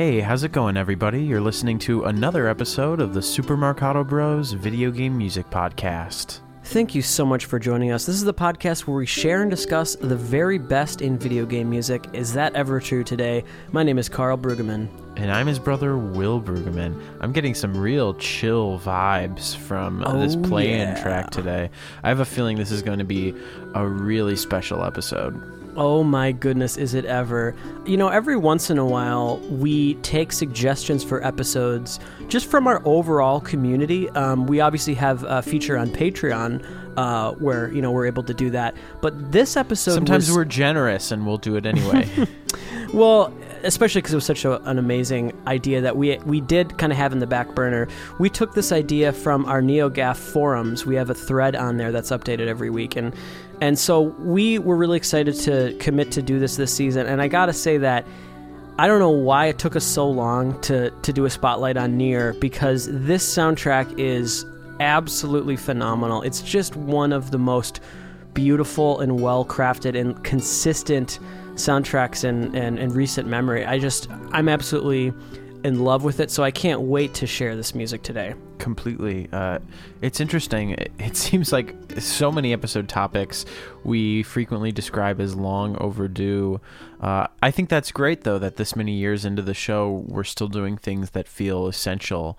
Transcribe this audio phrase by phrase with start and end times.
[0.00, 1.22] Hey, how's it going, everybody?
[1.22, 6.40] You're listening to another episode of the Super Marcato Bros Video Game Music Podcast.
[6.64, 8.06] Thank you so much for joining us.
[8.06, 11.68] This is the podcast where we share and discuss the very best in video game
[11.68, 12.06] music.
[12.14, 13.44] Is that ever true today?
[13.72, 14.88] My name is Karl Brueggemann.
[15.18, 16.98] And I'm his brother, Will Brueggemann.
[17.20, 21.02] I'm getting some real chill vibes from uh, this Oh, play in yeah.
[21.02, 21.68] track today.
[22.02, 23.34] I have a feeling this is going to be
[23.74, 25.59] a really special episode.
[25.76, 27.54] Oh my goodness, is it ever?
[27.86, 32.82] You know, every once in a while, we take suggestions for episodes just from our
[32.84, 34.08] overall community.
[34.10, 36.64] Um, we obviously have a feature on Patreon
[36.96, 38.74] uh, where, you know, we're able to do that.
[39.00, 42.08] But this episode Sometimes was- we're generous and we'll do it anyway.
[42.92, 46.90] Well, especially because it was such a, an amazing idea that we we did kind
[46.90, 47.86] of have in the back burner.
[48.18, 50.84] We took this idea from our NeoGAF forums.
[50.84, 53.14] We have a thread on there that's updated every week, and
[53.60, 57.06] and so we were really excited to commit to do this this season.
[57.06, 58.06] And I gotta say that.
[58.78, 61.98] I don't know why it took us so long to, to do a spotlight on
[61.98, 64.46] Nier because this soundtrack is
[64.80, 66.22] absolutely phenomenal.
[66.22, 67.80] It's just one of the most
[68.32, 71.18] beautiful and well crafted and consistent
[71.54, 73.66] soundtracks in, in, in recent memory.
[73.66, 75.12] I just, I'm absolutely
[75.64, 78.34] in love with it, so I can't wait to share this music today.
[78.58, 79.28] completely.
[79.32, 79.58] Uh,
[80.02, 80.70] it's interesting.
[80.70, 83.44] It, it seems like so many episode topics
[83.84, 86.60] we frequently describe as long overdue.
[87.00, 90.48] Uh, I think that's great, though, that this many years into the show, we're still
[90.48, 92.38] doing things that feel essential.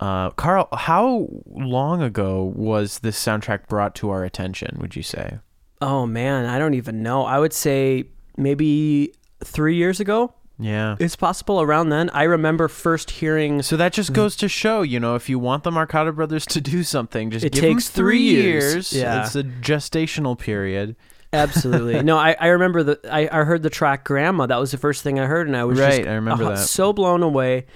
[0.00, 5.38] Uh, Karl, how long ago was this soundtrack brought to our attention, would you say?
[5.82, 7.24] Oh man, I don't even know.
[7.24, 8.04] I would say
[8.36, 9.12] maybe
[9.44, 10.32] three years ago.
[10.60, 10.96] Yeah.
[11.00, 12.10] It's possible around then.
[12.10, 15.64] I remember first hearing So that just goes to show, you know, if you want
[15.64, 18.74] the Marcato brothers to do something, just It give takes three three years.
[18.74, 18.92] years.
[18.92, 19.24] Yeah.
[19.24, 20.96] It's a gestational period.
[21.32, 22.02] Absolutely.
[22.04, 24.46] no, I, I remember the I, I heard the track Grandma.
[24.46, 26.48] That was the first thing I heard and I was Right, just I remember uh,
[26.50, 26.58] that.
[26.58, 27.66] so blown away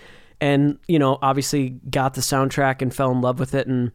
[0.40, 3.92] and you know, obviously got the soundtrack and fell in love with it and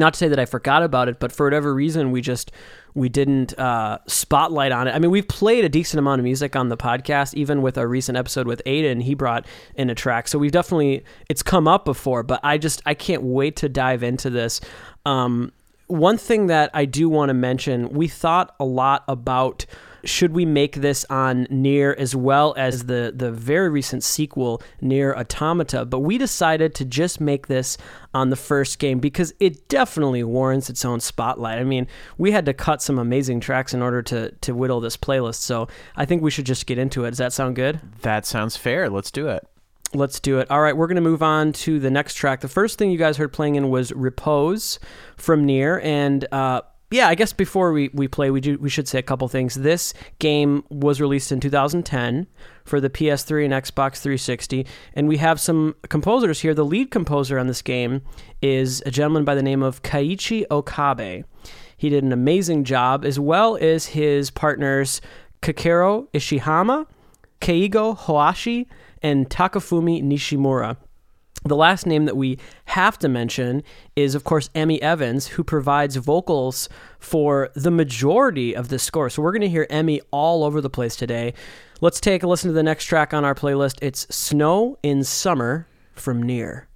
[0.00, 2.52] not to say that I forgot about it, but for whatever reason we just
[2.94, 4.92] we didn't uh, spotlight on it.
[4.92, 7.86] I mean, we've played a decent amount of music on the podcast, even with our
[7.86, 9.02] recent episode with Aiden.
[9.02, 12.22] He brought in a track, so we've definitely it's come up before.
[12.22, 14.60] But I just I can't wait to dive into this.
[15.04, 15.52] Um,
[15.88, 19.66] one thing that I do want to mention, we thought a lot about
[20.06, 25.14] should we make this on Nier as well as the the very recent sequel Nier
[25.14, 27.76] Automata, but we decided to just make this
[28.14, 31.58] on the first game because it definitely warrants its own spotlight.
[31.58, 34.96] I mean, we had to cut some amazing tracks in order to to whittle this
[34.96, 37.10] playlist, so I think we should just get into it.
[37.10, 37.80] Does that sound good?
[38.02, 38.88] That sounds fair.
[38.88, 39.46] Let's do it.
[39.94, 40.50] Let's do it.
[40.50, 42.40] All right, we're going to move on to the next track.
[42.40, 44.78] The first thing you guys heard playing in was Repose
[45.16, 45.80] from Nier.
[45.82, 49.02] And uh, yeah, I guess before we, we play, we, do, we should say a
[49.02, 49.56] couple things.
[49.56, 52.28] This game was released in 2010
[52.64, 54.66] for the PS3 and Xbox 360.
[54.94, 56.54] And we have some composers here.
[56.54, 58.02] The lead composer on this game
[58.40, 61.24] is a gentleman by the name of Keiichi Okabe.
[61.76, 65.00] He did an amazing job, as well as his partners
[65.42, 66.86] Kakeru Ishihama,
[67.40, 68.68] Keigo Hoashi,
[69.02, 70.76] and Takafumi Nishimura.
[71.44, 73.62] The last name that we have to mention
[73.94, 79.10] is, of course, Emi Evans, who provides vocals for the majority of this score.
[79.10, 81.34] So we're going to hear Emi all over the place today.
[81.80, 83.78] Let's take a listen to the next track on our playlist.
[83.82, 86.68] It's Snow in Summer from Nier.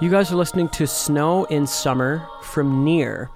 [0.00, 3.28] You guys are listening to Snow in Summer from Nier.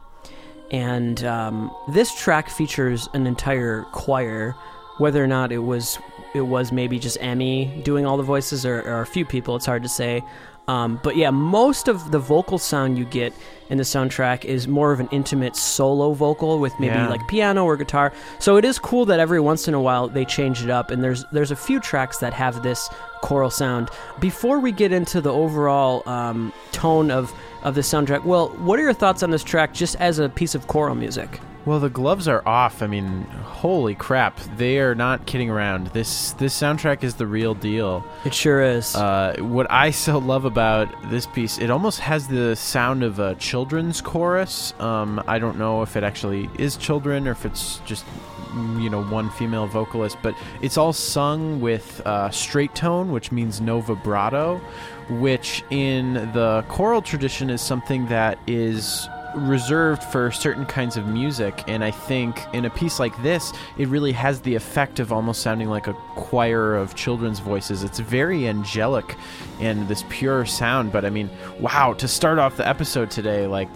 [0.71, 4.53] And um, this track features an entire choir.
[4.97, 5.99] Whether or not it was
[6.35, 9.57] it was maybe just Emi doing all the voices, or, or a few people.
[9.57, 10.23] It's hard to say.
[10.67, 13.35] Um, but yeah, most of the vocal sound you get
[13.69, 17.09] in the soundtrack is more of an intimate solo vocal with maybe Yeah.
[17.11, 18.15] like piano or guitar.
[18.39, 21.05] So it is cool that every once in a while they change it up, and
[21.05, 22.89] there's there's a few tracks that have this
[23.21, 23.91] choral sound.
[24.21, 27.31] Before we get into the overall um, tone of
[27.63, 30.55] of the soundtrack, well, what are your thoughts on this track just as a piece
[30.55, 31.41] of choral music?
[31.67, 32.83] Well, the gloves are off.
[32.83, 34.39] I mean, holy crap!
[34.59, 35.87] They are not kidding around.
[35.89, 38.05] This this soundtrack is the real deal.
[38.27, 38.95] It sure is.
[38.95, 43.35] Uh, what I so love about this piece, it almost has the sound of a
[43.37, 44.75] children's chorus.
[44.79, 48.05] Um, I don't know if it actually is children or if it's just
[48.51, 53.33] mm, you know one female vocalist, but it's all sung with uh, straight tone, which
[53.33, 54.61] means no vibrato,
[55.09, 61.63] which in the choral tradition is something that is reserved for certain kinds of music
[61.67, 65.43] and i think in a piece like this it really has the effect of almost
[65.43, 69.17] sounding like a choir of children's voices it's very angelic
[69.61, 71.29] and this pure sound but i mean
[71.61, 73.69] wow to start off the episode today like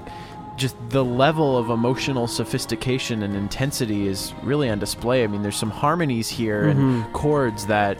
[0.56, 5.56] just the level of emotional sophistication and intensity is really on display i mean there's
[5.56, 7.12] some harmonies here and mm-hmm.
[7.12, 7.98] chords that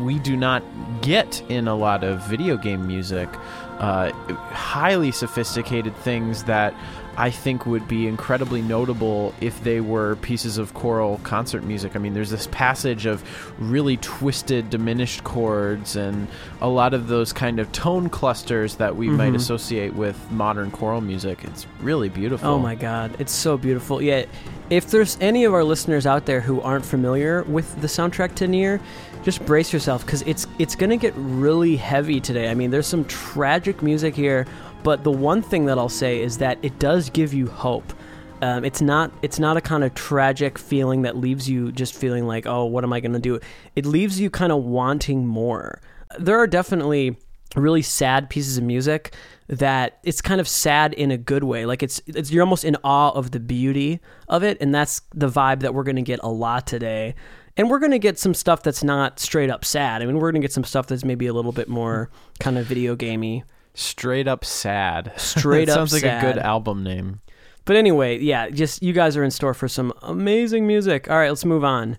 [0.00, 0.62] we do not
[1.02, 3.28] get in a lot of video game music.
[3.78, 4.10] Uh,
[4.52, 6.74] highly sophisticated things that
[7.16, 11.96] I think would be incredibly notable if they were pieces of choral concert music.
[11.96, 13.22] I mean, there's this passage of
[13.58, 16.28] really twisted, diminished chords and
[16.60, 19.36] a lot of those kind of tone clusters that we might mm-hmm.
[19.36, 21.44] associate with modern choral music.
[21.44, 22.48] It's really beautiful.
[22.48, 24.02] Oh my god, it's so beautiful.
[24.02, 24.26] Yeah,
[24.68, 28.48] if there's any of our listeners out there who aren't familiar with the soundtrack to
[28.48, 28.80] Nier,
[29.22, 32.48] just brace yourself because it's it's gonna get really heavy today.
[32.48, 34.46] I mean, there's some tragic music here,
[34.86, 37.92] but the one thing that I'll say is that it does give you hope.
[38.40, 42.24] Um, it's not it's not a kind of tragic feeling that leaves you just feeling
[42.28, 43.40] like oh what am I gonna do?
[43.74, 45.80] It leaves you kind of wanting more.
[46.20, 47.16] There are definitely
[47.56, 49.12] really sad pieces of music
[49.48, 51.66] that it's kind of sad in a good way.
[51.66, 53.98] Like it's, it's you're almost in awe of the beauty
[54.28, 57.16] of it, and that's the vibe that we're going to get a lot today.
[57.56, 60.00] And we're going to get some stuff that's not straight up sad.
[60.00, 62.56] I mean, we're going to get some stuff that's maybe a little bit more kind
[62.56, 63.42] of video gamey.
[63.76, 65.12] Straight up sad.
[65.18, 67.20] Straight up sounds like a good album name.
[67.66, 71.10] But anyway, yeah, just you guys are in store for some amazing music.
[71.10, 71.98] All right, let's move on.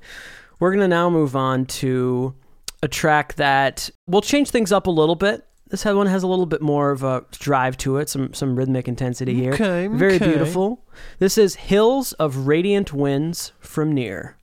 [0.59, 2.33] We're going to now move on to
[2.81, 5.45] a track that will change things up a little bit.
[5.69, 8.87] This one has a little bit more of a drive to it, some some rhythmic
[8.87, 9.53] intensity here.
[9.53, 10.25] Okay, Very okay.
[10.25, 10.83] beautiful.
[11.19, 14.37] This is Hills of Radiant Winds from Nier.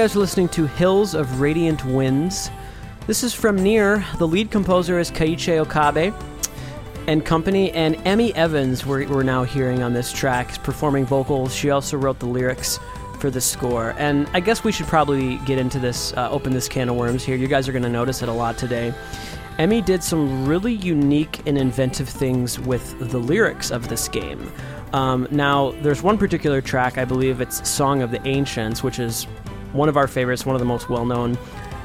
[0.00, 2.50] Guys are listening to Hills of Radiant Winds.
[3.06, 4.02] This is from Nier.
[4.16, 6.14] The lead composer is Keiichi Okabe
[7.06, 11.54] and company, and Emi Evans, we're, we're now hearing on this track, is performing vocals.
[11.54, 12.80] She also wrote the lyrics
[13.18, 13.94] for the score.
[13.98, 17.22] And I guess we should probably get into this, uh, open this can of worms
[17.22, 17.36] here.
[17.36, 18.94] You guys are going to notice it a lot today.
[19.58, 24.50] Emi did some really unique and inventive things with the lyrics of this game.
[24.94, 29.26] Um, now, there's one particular track, I believe it's Song of the Ancients, which is
[29.72, 31.38] one of our favorites, one of the most well known,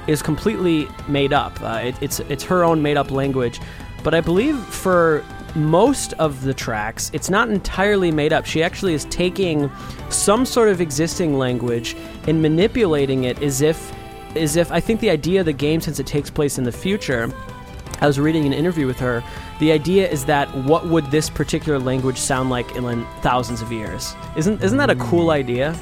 [0.07, 1.59] is completely made up.
[1.61, 3.59] Uh, it, it's it's her own made up language,
[4.03, 5.23] but I believe for
[5.55, 8.45] most of the tracks, it's not entirely made up.
[8.45, 9.71] She actually is taking
[10.09, 11.95] some sort of existing language
[12.27, 13.93] and manipulating it as if
[14.35, 16.71] as if I think the idea of the game, since it takes place in the
[16.71, 17.31] future,
[18.01, 19.23] I was reading an interview with her.
[19.59, 24.13] The idea is that what would this particular language sound like in thousands of years?
[24.35, 25.75] Isn't isn't that a cool idea?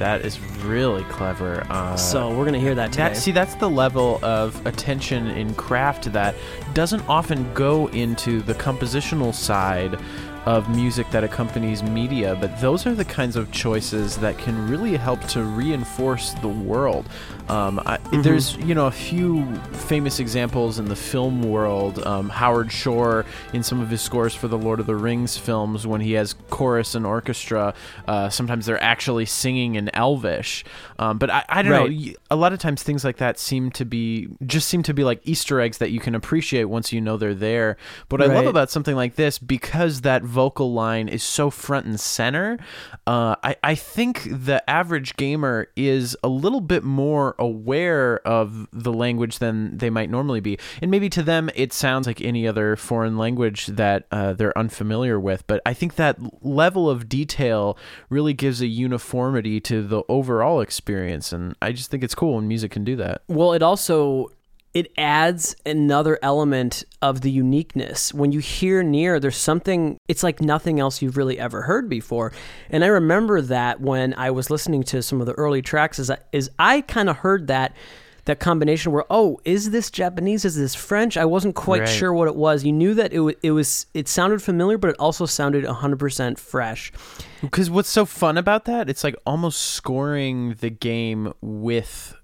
[0.00, 1.62] That is really clever.
[1.68, 3.08] Uh, so we're gonna hear that today.
[3.08, 6.34] That, see, that's the level of attention in craft that
[6.72, 10.00] doesn't often go into the compositional side
[10.46, 14.96] of music that accompanies media, but those are the kinds of choices that can really
[14.96, 17.08] help to reinforce the world.
[17.48, 21.98] Um, I, There's, you know, a few famous examples in the film world.
[22.06, 25.84] Um, Howard Shore, in some of his scores for the Lord of the Rings films,
[25.86, 27.74] when he has chorus and orchestra,
[28.06, 30.64] uh, sometimes they're actually singing in Elvish.
[30.98, 31.82] Um, but I, I don't know.
[31.86, 31.90] Right.
[32.08, 35.02] y- A lot of times things like that seem to be just seem to be
[35.02, 37.76] like Easter eggs that you can appreciate once you know they're there.
[38.08, 41.86] But what I love about something like this, because that vocal line is so front
[41.86, 42.58] and center,
[43.06, 48.92] uh, I, I think the average gamer is a little bit more aware of the
[48.92, 50.58] language than they might normally be.
[50.80, 55.18] And maybe to them it sounds like any other foreign language that uh, they're unfamiliar
[55.18, 55.46] with.
[55.46, 57.76] But I think that level of detail
[58.08, 61.32] really gives a uniformity to the overall experience.
[61.32, 63.22] And I just think it's cool when music can do that.
[63.28, 64.30] Well, it also
[64.72, 68.14] it adds another element of the uniqueness.
[68.14, 72.32] When you hear Nier, there's something it's like nothing else you've really ever heard before.
[72.70, 76.10] And I remember that when I was listening to some of the early tracks is
[76.10, 77.74] I, is I kind of heard that
[78.26, 81.88] that combination where oh is this Japanese is this French I wasn't quite Right.
[81.88, 84.90] sure what it was you knew that it, wa- it was it sounded familiar but
[84.90, 86.92] it also sounded 100% fresh
[87.40, 88.90] Because what's so fun about that?
[88.90, 92.14] It's like almost scoring the game with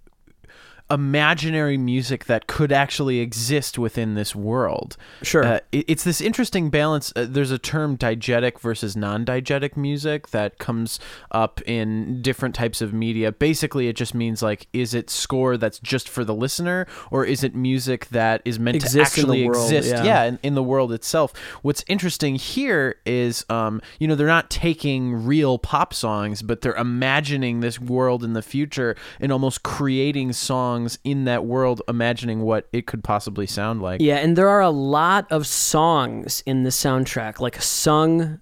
[0.89, 4.97] imaginary music that could actually exist within this world.
[5.23, 5.45] Sure.
[5.45, 7.13] Uh, it- it's this interesting balance.
[7.17, 11.01] Uh, there's a term diegetic versus non-diegetic music that comes
[11.33, 13.33] up in different types of media.
[13.33, 17.43] Basically, it just means like, is it score that's just for the listener, or is
[17.43, 19.91] it music that is meant Exists to actually world, exist?
[19.93, 20.05] yeah.
[20.05, 21.33] yeah, in, in the world itself.
[21.63, 26.75] What's interesting here is, um, you know, they're not taking real pop songs, but they're
[26.77, 32.69] imagining this world in the future and almost creating songs in that world, imagining what
[32.73, 34.01] it could possibly sound like.
[34.01, 38.41] Yeah, and there are a lot of songs in the soundtrack, like sung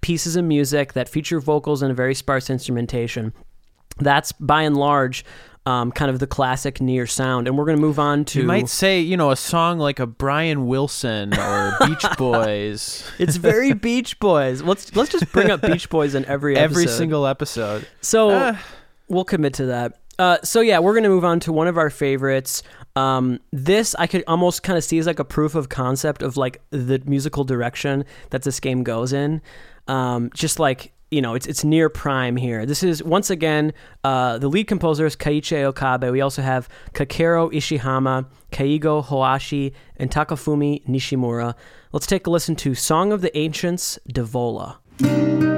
[0.00, 3.32] pieces of music that feature vocals and a very sparse instrumentation.
[3.98, 5.24] That's by and large
[5.66, 7.48] um, kind of the classic Nier sound.
[7.48, 8.40] And we're going to move on to.
[8.40, 13.10] You might say, you know, a song like a Brian Wilson or Beach Boys.
[13.18, 14.60] it's very Beach Boys.
[14.62, 16.80] Let's let's just bring up Beach Boys in every episode.
[16.80, 17.86] Every single episode.
[18.02, 18.62] So Ah.
[19.08, 20.00] we'll commit to that.
[20.18, 22.62] Uh, so yeah, we're gonna move on to one of our favorites.
[22.96, 26.36] Um, this I could almost kind of see as like a proof of concept of
[26.36, 29.42] like the musical direction that this game goes in.
[29.88, 32.66] Um, just like you know, it's it's Nier prime here.
[32.66, 36.10] This is once again uh, the lead composer is Keiichi Okabe.
[36.10, 41.54] We also have Kakeru Ishihama, Keigo Hoashi, and Takafumi Nishimura.
[41.92, 45.53] Let's take a listen to "Song of the Ancients" Devola.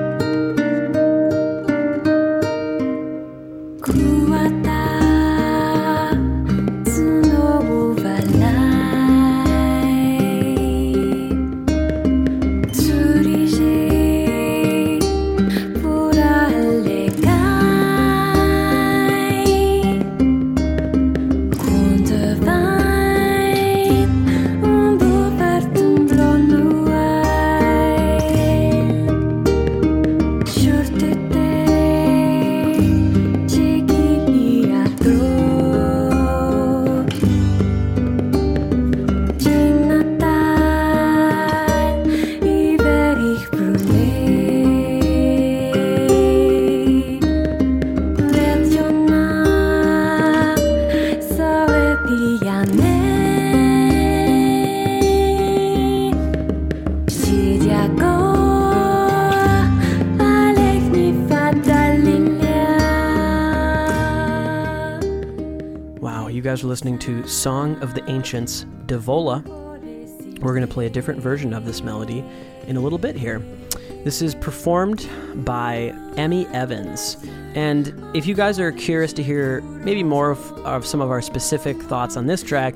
[66.56, 69.44] Guys are listening to Song of the Ancients, Devola.
[70.40, 72.24] We're going to play a different version of this melody
[72.66, 73.40] in a little bit here.
[74.04, 75.06] This is performed
[75.44, 77.18] by Emi Evans.
[77.54, 81.20] And if you guys are curious to hear maybe more of, of some of our
[81.20, 82.74] specific thoughts on this track,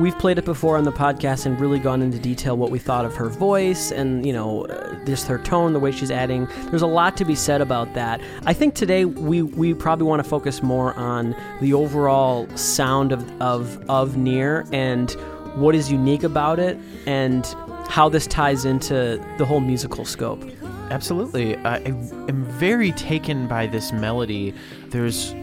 [0.00, 3.04] we've played it before on the podcast and really gone into detail what we thought
[3.04, 6.46] of her voice and, you know, uh, just her tone, the way she's adding.
[6.70, 8.20] There's a lot to be said about that.
[8.46, 13.42] I think today we, we probably want to focus more on the overall sound of,
[13.42, 15.10] of, of Nier and
[15.54, 17.44] what is unique about it and
[17.88, 20.42] how this ties into the whole musical scope.
[20.90, 21.56] Absolutely.
[21.58, 24.54] I am very taken by this melody.
[24.88, 25.34] There's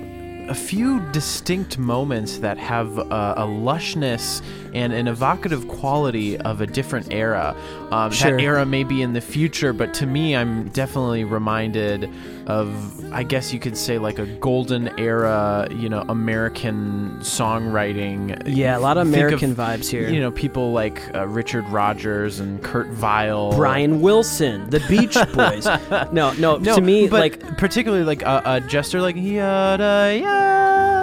[0.50, 4.42] a few distinct moments that have uh, a lushness
[4.78, 7.56] and an evocative quality of a different era.
[7.92, 8.32] Um, Sure.
[8.32, 12.10] That era may be in the future, but to me, I'm definitely reminded
[12.48, 12.70] of,
[13.14, 18.42] I guess you could say, like a golden era, you know, American songwriting.
[18.46, 20.10] Yeah, a lot of American vibes here.
[20.10, 23.54] You know, people like uh, Richard Rodgers and Kurt Weill.
[23.56, 25.66] Brian Wilson, the Beach Boys.
[26.12, 30.57] no, no, No, to me, but like particularly like a, a gesture like yada ya,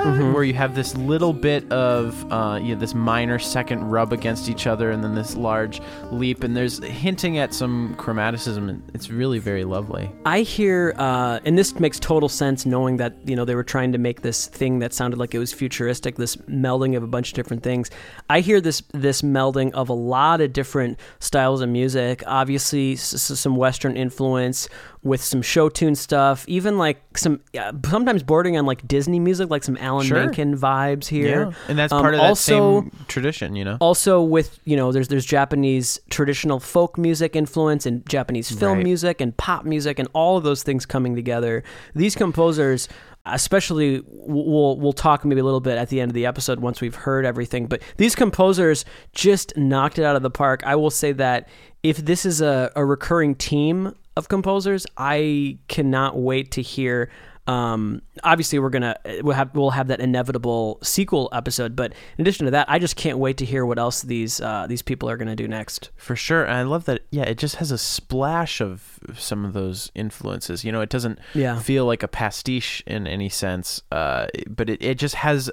[0.04, 0.34] Mm-hmm.
[0.34, 4.50] where you have this little bit of uh, you know, this minor second rub against
[4.50, 5.80] each other, and then this large
[6.12, 8.68] leap, and there's hinting at some chromaticism.
[8.68, 10.11] and It's really very lovely.
[10.26, 13.92] I hear, uh, and this makes total sense, knowing that you know they were trying
[13.92, 17.30] to make this thing that sounded like it was futuristic, this melding of a bunch
[17.30, 17.90] of different things.
[18.28, 22.23] I hear this this melding of a lot of different styles of music.
[22.26, 24.68] Obviously, s- s- some Western influence
[25.04, 29.50] with some show tune stuff, even like some uh, sometimes bordering on like Disney music,
[29.50, 30.18] like some Alan Sure.
[30.25, 31.52] Menken vibes here.
[31.68, 33.76] and that's Um, part of that also, same tradition, you know.
[33.80, 38.84] also with you know there's there's Japanese traditional folk music influence and Japanese film Right.
[38.84, 41.62] music and pop music and all of those things coming together.
[41.94, 42.88] These composers
[43.26, 46.82] especially we'll we'll talk maybe a little bit at the end of the episode once
[46.82, 48.84] we've heard everything but these composers
[49.14, 51.49] just knocked it out of the park i will say that
[51.82, 57.11] if this is a, a recurring team of composers i cannot wait to hear
[57.47, 62.47] um, obviously we're gonna we'll have we'll have that inevitable sequel episode but in addition
[62.47, 65.18] to that i just can't wait to hear what else these uh, these people are
[65.18, 66.44] gonna do next For sure.
[66.44, 70.64] And I love that, yeah, it just has a splash of some of those influences.
[70.64, 71.59] You know, it doesn't Yeah.
[71.59, 75.50] feel like a pastiche in any sense, uh, but it, it just has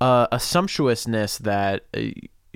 [0.00, 2.00] uh, a sumptuousness that uh,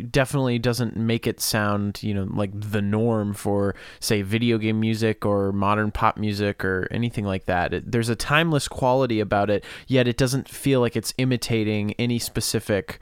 [0.01, 5.25] definitely doesn't make it sound, you know, like the norm for, say, video game music
[5.25, 7.73] or modern pop music or anything like that.
[7.75, 12.19] It, there's a timeless quality about it, yet it doesn't feel like it's imitating any
[12.19, 12.99] specific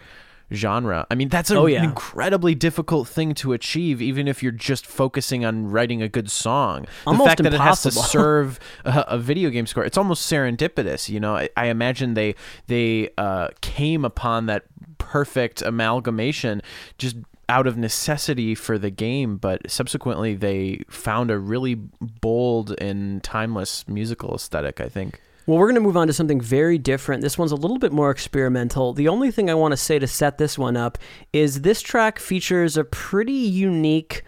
[0.52, 1.06] genre.
[1.10, 1.84] I mean, that's a Oh, yeah.
[1.84, 6.82] incredibly difficult thing to achieve, even if you're just focusing on writing a good song.
[7.04, 10.30] The Almost fact that it has to serve a, a video game score, it's almost
[10.30, 11.08] serendipitous.
[11.08, 12.34] You know, I, I imagine they
[12.66, 14.64] they uh, came upon that
[14.98, 16.62] perfect amalgamation
[16.98, 17.16] just
[17.50, 21.74] out of necessity for the game, but subsequently they found a really
[22.20, 24.80] bold and timeless musical aesthetic.
[24.80, 25.20] I think.
[25.48, 27.22] Well, we're going to move on to something very different.
[27.22, 28.92] This one's a little bit more experimental.
[28.92, 30.98] The only thing I want to say to set this one up
[31.32, 34.24] is this track features a pretty unique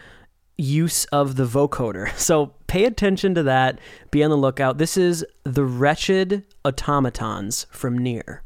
[0.57, 2.11] use of the vocoder.
[2.17, 3.81] So pay attention to that.
[4.11, 4.79] Be on the lookout.
[4.79, 8.43] This is The Wretched Automatons from Nier.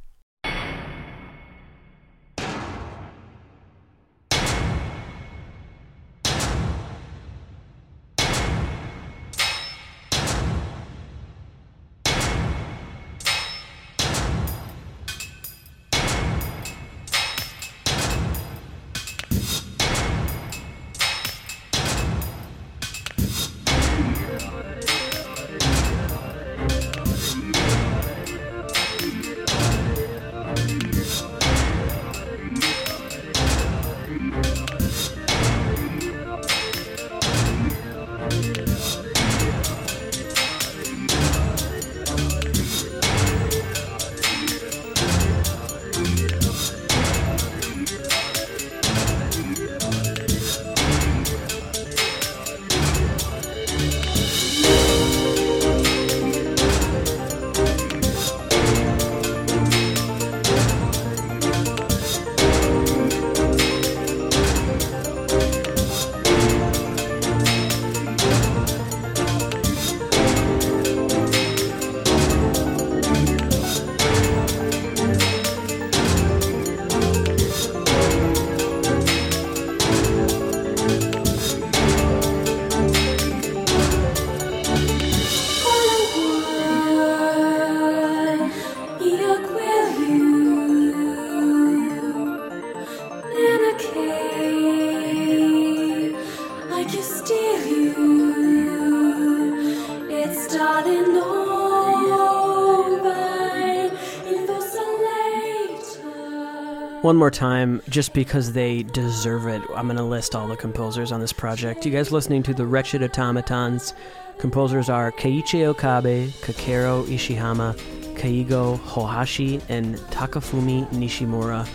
[107.05, 111.13] One more time, just because they deserve it, I'm going to list all the composers
[111.13, 111.85] on this project.
[111.85, 113.93] You guys listening to The Wretched Automatons.
[114.39, 117.75] Composers are Keiichi Okabe, Kakeru Ishihama,
[118.15, 121.69] Keigo Hoashi, and Takafumi Nishimura.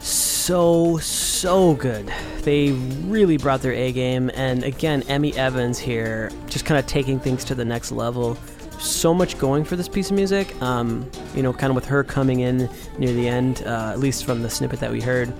[0.00, 2.12] So, so good.
[2.40, 4.32] They really brought their A game.
[4.34, 8.36] And again, Emi Evans here, just kind of taking things to the next level.
[8.80, 10.60] so much going for this piece of music.
[10.62, 14.24] Um, you know, kind of with her coming in near the end, uh, at least
[14.24, 15.32] from the snippet that we heard,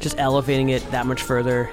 [0.00, 1.70] just elevating it that much further.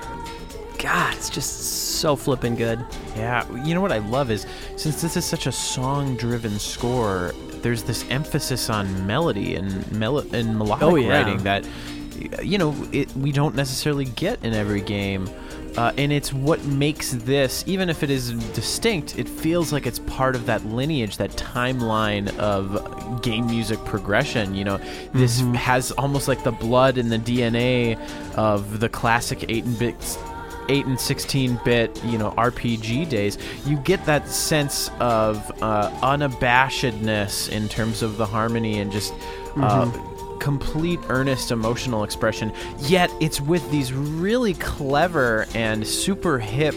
[0.77, 2.85] God, it's just so flipping good.
[3.17, 4.45] Yeah, you know what I love is
[4.77, 10.57] since this is such a song-driven score, there's this emphasis on melody and mel- and
[10.57, 11.09] melodic Oh, yeah.
[11.09, 11.67] writing that
[12.41, 15.29] you know it, we don't necessarily get in every game.
[15.79, 19.99] Uh, and it's what makes this, even if it is distinct, it feels like it's
[19.99, 24.53] part of that lineage, that timeline of game music progression.
[24.53, 24.77] You know,
[25.13, 27.97] this has almost like the blood and the DNA
[28.35, 30.17] of the classic 8 and bit
[30.67, 33.37] 8 and 16 bit you know rpg days.
[33.65, 39.13] You get that sense of uh, unabashedness in terms of the harmony and just
[39.55, 39.89] uh,
[40.39, 46.75] complete earnest emotional expression yet it's with these really clever and super hip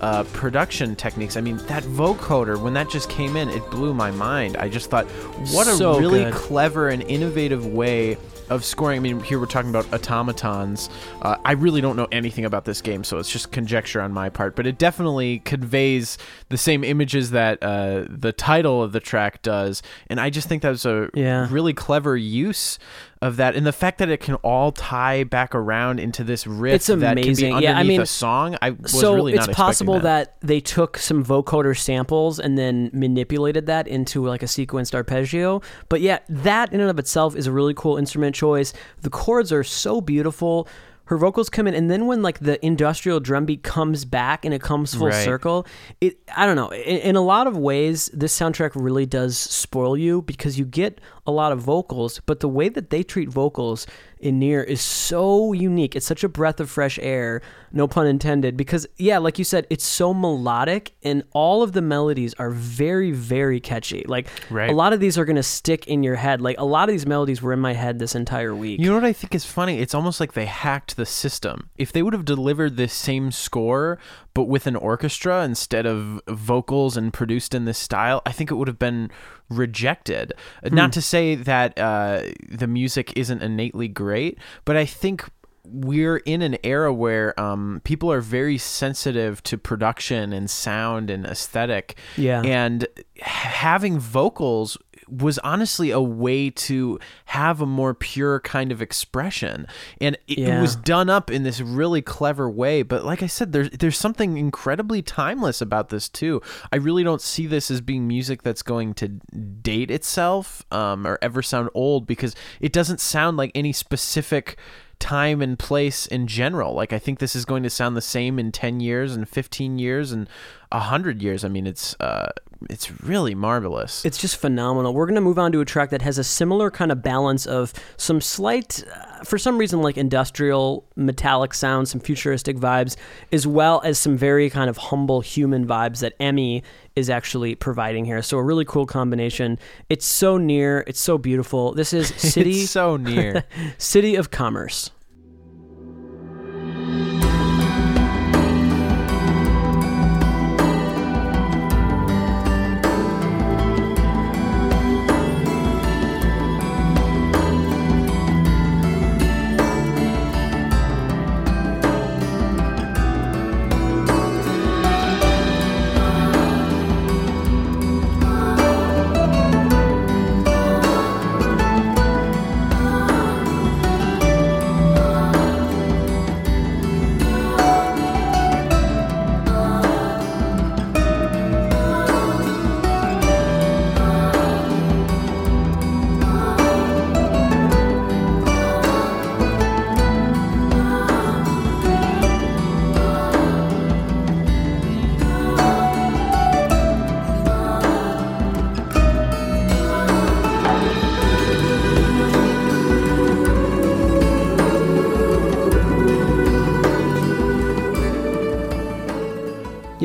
[0.00, 1.36] uh, production techniques.
[1.36, 4.56] I mean, that vocoder, when that just came in, it blew my mind.
[4.56, 5.06] I just thought,
[5.50, 6.34] what a So really good.
[6.34, 8.16] clever and innovative way
[8.50, 8.96] of scoring.
[8.96, 10.88] I mean, here we're talking about automatons.
[11.22, 14.28] Uh, I really don't know anything about this game, so it's just conjecture on my
[14.28, 14.56] part.
[14.56, 19.82] But it definitely conveys the same images that uh, the title of the track does,
[20.08, 21.48] and I just think that was a Yeah.
[21.50, 22.78] really clever use
[23.20, 26.74] of that, and the fact that it can all tie back around into this riff
[26.74, 27.52] It's that can be amazing.
[27.54, 28.56] underneath Yeah, I mean, a song.
[28.62, 30.46] I was so really it's possible expecting that.
[30.46, 36.00] they took some vocoder samples and then manipulated that into like a sequenced arpeggio but
[36.00, 39.64] yeah that in and of itself is a really cool instrument choice the chords are
[39.64, 40.68] so beautiful
[41.04, 44.52] her vocals come in and then when like the industrial drum beat comes back and
[44.52, 45.24] it comes full Right.
[45.24, 45.66] circle
[46.00, 49.96] it i don't know in, in a lot of ways this soundtrack really does spoil
[49.96, 53.86] you because you get a lot of vocals but the way that they treat vocals
[54.18, 58.56] in Nier is so unique it's such a breath of fresh air no pun intended
[58.56, 63.12] because yeah like you said it's so melodic and all of the melodies are very
[63.12, 64.70] very catchy like Right.
[64.70, 66.92] a lot of these are going to stick in your head like a lot of
[66.94, 69.44] these melodies were in my head this entire week You know what I think is
[69.44, 69.78] funny?
[69.78, 71.68] It's almost like they hacked the system.
[71.76, 73.98] If they would have delivered this same score,
[74.34, 78.54] but with an orchestra instead of vocals and produced in this style, I think it
[78.54, 79.10] would have been
[79.48, 80.32] rejected.
[80.70, 85.28] Not to say that uh, the music isn't innately great, but I think
[85.70, 91.26] we're in an era where um, people are very sensitive to production and sound and
[91.26, 91.98] aesthetic.
[92.16, 92.42] Yeah.
[92.42, 92.86] And
[93.20, 94.78] having vocals
[95.10, 99.66] was honestly a way to have a more pure kind of expression.
[100.00, 102.82] And it, it was done up in this really clever way.
[102.82, 106.42] But like i said there's there's something incredibly timeless about this too.
[106.72, 111.18] I really don't see this as being music that's going to date itself um, or
[111.22, 114.56] ever sound old because it doesn't sound like any specific
[114.98, 116.74] time and place in general.
[116.74, 119.78] Like i think this is going to sound the same in 10 years and 15
[119.78, 120.28] years and
[120.70, 121.44] 100 years.
[121.44, 122.30] I mean it's uh
[122.68, 124.92] it's really marvelous It's just phenomenal.
[124.92, 127.46] We're going to move on to a track that has a similar kind of balance
[127.46, 132.96] of some slight, uh, for some reason, like industrial metallic sounds, some futuristic vibes,
[133.30, 136.62] as well as some very kind of humble human vibes that Emi
[136.96, 138.22] is actually providing here.
[138.22, 139.58] So, a really cool combination.
[139.88, 141.74] It's so near, it's so beautiful.
[141.74, 143.44] This is City, it's so near
[143.78, 144.90] City of Commerce.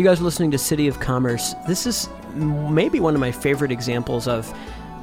[0.04, 1.54] You guys are listening to City of Commerce.
[1.66, 4.54] This is maybe one of my favorite examples of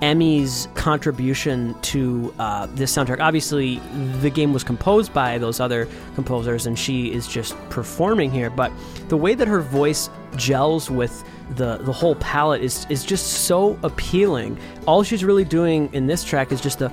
[0.02, 3.18] Emi's contribution to uh, this soundtrack.
[3.18, 3.78] Obviously,
[4.20, 8.50] the game was composed by those other composers, and she is just performing here.
[8.50, 8.72] But
[9.08, 11.24] the way that her voice gels with
[11.56, 14.58] the the whole palette is is just so appealing.
[14.86, 16.90] All she's really doing in this track is just a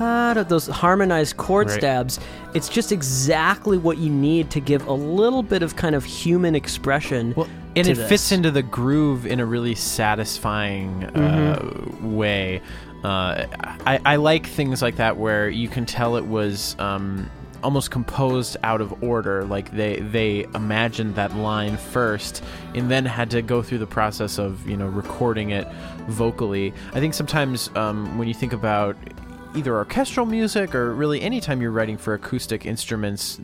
[0.00, 1.78] "Ah-da, ah, those harmonized chord Right.
[1.78, 2.20] stabs.
[2.54, 6.54] It's just exactly what you need to give a little bit of kind of human
[6.54, 7.34] expression.
[7.36, 8.08] Well, and it this.
[8.08, 11.60] fits into the groove in a really satisfying uh,
[12.02, 12.60] way.
[13.02, 13.46] Uh,
[13.86, 17.28] I, I like things like that where you can tell it was um,
[17.62, 19.44] almost composed out of order.
[19.44, 22.42] Like they they imagined that line first,
[22.74, 25.66] and then had to go through the process of you know recording it
[26.06, 26.72] vocally.
[26.92, 28.96] I think sometimes um, when you think about
[29.54, 33.40] either orchestral music or really anytime you're writing for acoustic instruments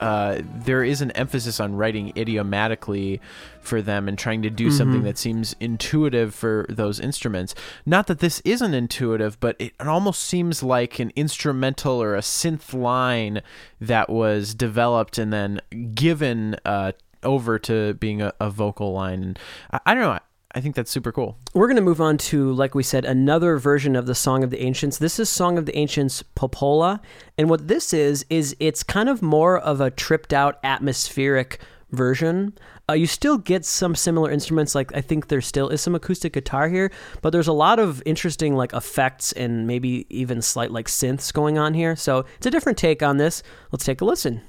[0.00, 3.20] uh, there is an emphasis on writing idiomatically
[3.60, 7.54] for them and trying to do something that seems intuitive for those instruments.
[7.86, 12.20] Not that this isn't intuitive, but it, it almost seems like an instrumental or a
[12.20, 13.40] synth line
[13.80, 15.60] that was developed and then
[15.94, 19.22] given uh, over to being a, a vocal line.
[19.22, 19.38] And
[19.70, 20.18] I, I don't know.
[20.54, 21.36] I, think that's super cool.
[21.52, 24.50] We're going to move on to, like we said, another version of the Song of
[24.50, 24.98] the Ancients.
[24.98, 27.00] This is Song of the Ancients Popola.
[27.36, 32.54] And what this is, is it's kind of more of a tripped out atmospheric version.
[32.88, 36.34] Uh, you still get some similar instruments, like I think there still is some acoustic
[36.34, 36.90] guitar here,
[37.22, 41.56] but there's a lot of interesting like effects and maybe even slight like synths going
[41.56, 41.96] on here.
[41.96, 43.42] So it's a different take on this.
[43.72, 44.42] Let's take a listen.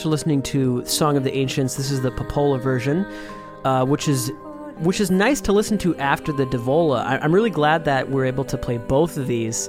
[0.00, 1.74] Guys are listening to Song of the Ancients.
[1.74, 3.04] This is the Popola version,
[3.64, 4.32] uh, which is
[4.78, 7.04] which is nice to listen to after the Devola.
[7.04, 9.68] I, I'm really glad that we're able to play both of these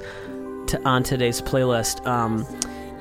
[0.68, 2.06] to, on today's playlist.
[2.06, 2.46] Um,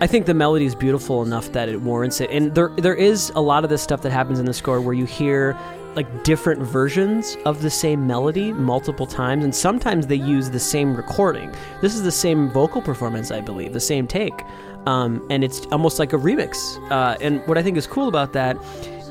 [0.02, 3.32] I think the melody is beautiful enough that it warrants it, and there there is
[3.34, 5.58] a lot of this stuff that happens in the score where you hear
[5.96, 10.96] like different versions of the same melody multiple times, and sometimes they use the same
[10.98, 11.54] recording.
[11.82, 14.42] This is the same vocal performance, I believe, the same take,
[14.86, 16.78] um, and it's almost like a remix.
[16.92, 18.58] Uh, and what I think is cool about that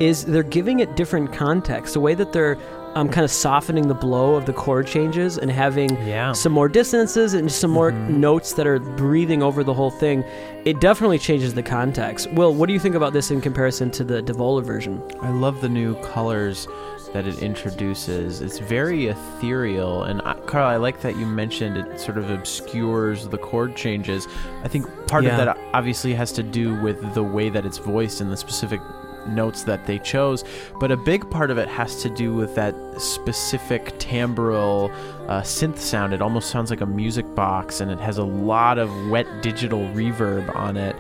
[0.01, 2.57] is they're giving it different context, the way that they're
[2.95, 6.33] um, kind of softening the blow of the chord changes and having Yeah.
[6.33, 8.21] some more dissonances and some more Mm-hmm.
[8.21, 10.25] notes that are breathing over the whole thing.
[10.65, 12.31] It definitely changes the context.
[12.33, 15.03] Will, what do you think about this in comparison to the Devola version?
[15.23, 16.67] I love the new colors
[17.13, 18.41] that it introduces.
[18.41, 23.27] It's very ethereal, and I, Karl, I like that you mentioned it sort of obscures
[23.29, 24.29] the chord changes.
[24.63, 25.31] I think part Yeah.
[25.39, 28.81] of that obviously has to do with the way that it's voiced and the specific
[29.29, 30.45] notes that they chose,
[30.79, 34.93] but a big part of it has to do with that specific timbral
[35.29, 36.13] uh, synth sound.
[36.13, 39.81] It almost sounds like a music box, and it has a lot of wet digital
[39.89, 40.97] reverb on it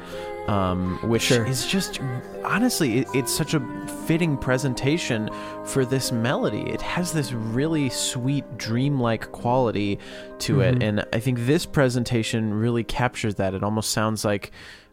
[0.50, 1.46] um, which Sure.
[1.46, 2.00] is just
[2.44, 3.60] honestly, it, it's such a
[4.06, 5.30] fitting presentation
[5.64, 6.62] for this melody.
[6.62, 9.98] It has this really sweet, dreamlike quality
[10.40, 13.54] to it, and I think this presentation really captures that.
[13.54, 14.50] It almost sounds like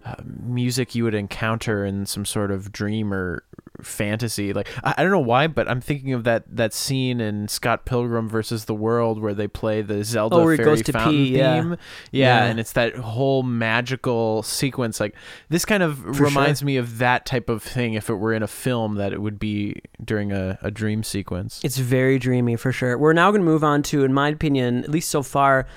[0.08, 3.44] uh, music you would encounter in some sort of dream or
[3.82, 4.54] fantasy.
[4.54, 7.86] Like I, I don't know why, but I'm thinking of that that scene in Scott
[7.86, 11.12] Pilgrim versus the World where they play the Zelda Oh, where fairy goes to fountain
[11.12, 11.72] pee, theme.
[12.12, 12.46] Yeah, Yeah.
[12.46, 15.00] and it's that whole magical sequence.
[15.00, 15.16] Like
[15.50, 17.94] this kind of For reminds me of that type of thing.
[17.94, 21.60] If it were in a film, that it would be during a, a dream sequence.
[21.64, 22.98] It's very dreamy for sure.
[22.98, 25.68] We're now going to move on to, in my opinion, at least so far,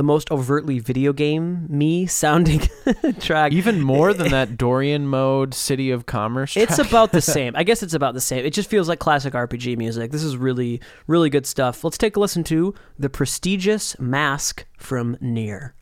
[0.00, 2.62] the most overtly video game me sounding
[3.20, 3.52] track.
[3.52, 6.56] Even more than that Dorian mode City of Commerce.
[6.56, 7.54] It's about the same.
[7.54, 8.46] I guess it's about the same.
[8.46, 10.10] It just feels like classic RPG music.
[10.10, 11.84] This is really, really good stuff.
[11.84, 15.74] Let's take a listen to the prestigious Mask from Nier.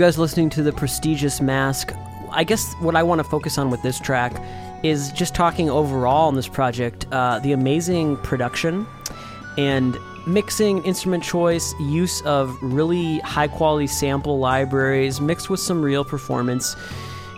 [0.00, 1.92] Guys listening to the prestigious Mask.
[2.30, 4.32] I guess what I want to focus on with this track
[4.82, 8.86] is just talking overall on this project, uh, the amazing production
[9.58, 16.02] and mixing, instrument choice, use of really high quality sample libraries mixed with some real
[16.02, 16.76] performance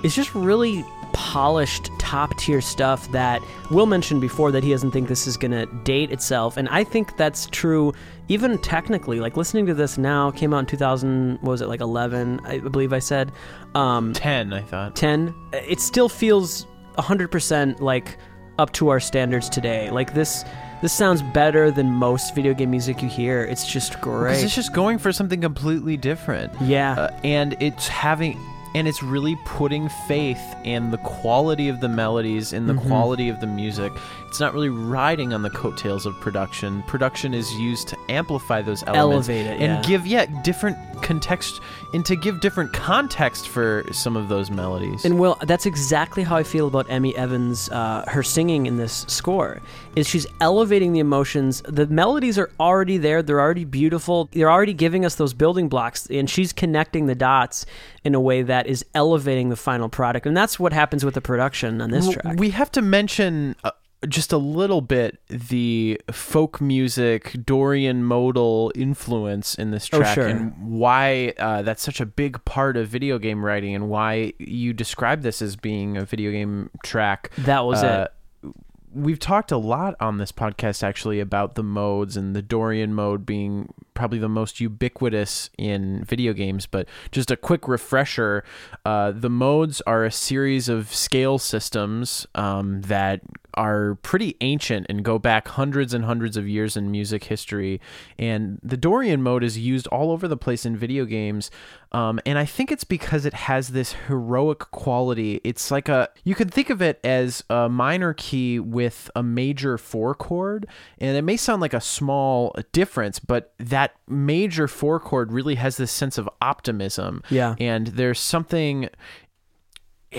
[0.04, 5.08] is just really polished top tier stuff that Will mentioned before that he doesn't think
[5.08, 7.92] this is going to date itself and I think that's true
[8.28, 11.80] even technically like listening to this now came out in 2000 what was it like
[11.80, 13.32] 11 I believe I said
[13.74, 14.94] um 10, I thought.
[14.96, 16.66] 10 it still feels
[16.98, 18.16] 100% like
[18.58, 20.44] up to our standards today like this
[20.82, 24.72] this sounds better than most video game music you hear it's just great it's just
[24.74, 26.52] going for something completely different.
[26.62, 28.38] yeah Uh, and it's having
[28.74, 32.88] and it's really putting faith in the quality of the melodies in the Mm-hmm.
[32.88, 33.92] quality of the music
[34.32, 38.82] it's not really riding on the coattails of production production is used to amplify those
[38.84, 39.82] elements Elevate it, and yeah.
[39.82, 41.60] give yeah different context
[41.92, 46.36] and to give different context for some of those melodies And Will, that's exactly how
[46.36, 47.68] I feel about Emi Evans.
[47.68, 49.60] Uh, her singing in this score
[49.96, 51.60] is she's elevating the emotions.
[51.66, 54.30] The melodies are already there; they're already beautiful.
[54.32, 57.66] They're already giving us those building blocks, and she's connecting the dots
[58.02, 60.24] in a way that is elevating the final product.
[60.24, 62.38] And that's what happens with the production on this track.
[62.38, 63.72] We have to mention uh,
[64.08, 70.26] just a little bit the folk music Dorian modal influence in this Oh, track sure.
[70.26, 74.72] and why uh, that's such a big part of video game writing and why you
[74.72, 77.30] describe this as being a video game track.
[77.38, 78.52] that was Uh, it.
[78.94, 83.24] We've talked a lot on this podcast actually about the modes and the Dorian mode
[83.24, 86.66] being probably the most ubiquitous in video games.
[86.66, 88.44] But just a quick refresher
[88.84, 93.22] uh, the modes are a series of scale systems um, that
[93.54, 97.80] are pretty ancient and go back hundreds and hundreds of years in music history.
[98.18, 101.50] And the Dorian mode is used all over the place in video games.
[101.92, 105.40] Um, and I think it's because it has this heroic quality.
[105.44, 109.76] It's like a, you could think of it as a minor key with a major
[109.76, 110.66] four chord.
[110.98, 115.76] And it may sound like a small difference, but that major four chord really has
[115.76, 117.22] this sense of optimism.
[117.28, 117.56] Yeah.
[117.58, 118.88] And there's something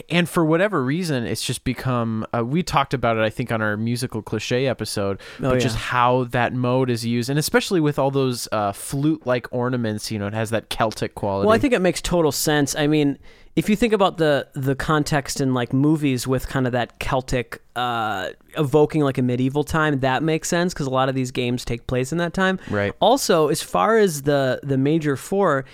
[0.10, 2.26] and for whatever reason, it's just become.
[2.36, 5.76] Uh, we talked about it, I think, on our musical cliche episode, Oh, but just
[5.76, 10.12] how that mode is used, and especially with all those uh, flute-like ornaments.
[10.12, 11.48] You know, it has that Celtic quality.
[11.48, 12.76] Well, I think it makes total sense.
[12.76, 13.20] I mean,
[13.56, 17.62] if you think about the the context in like movies with kind of that Celtic
[17.76, 21.64] uh, evoking like a medieval time, that makes sense because a lot of these games
[21.64, 22.60] take place in that time.
[22.70, 22.94] Right.
[23.00, 25.66] Also, as far as the the major four.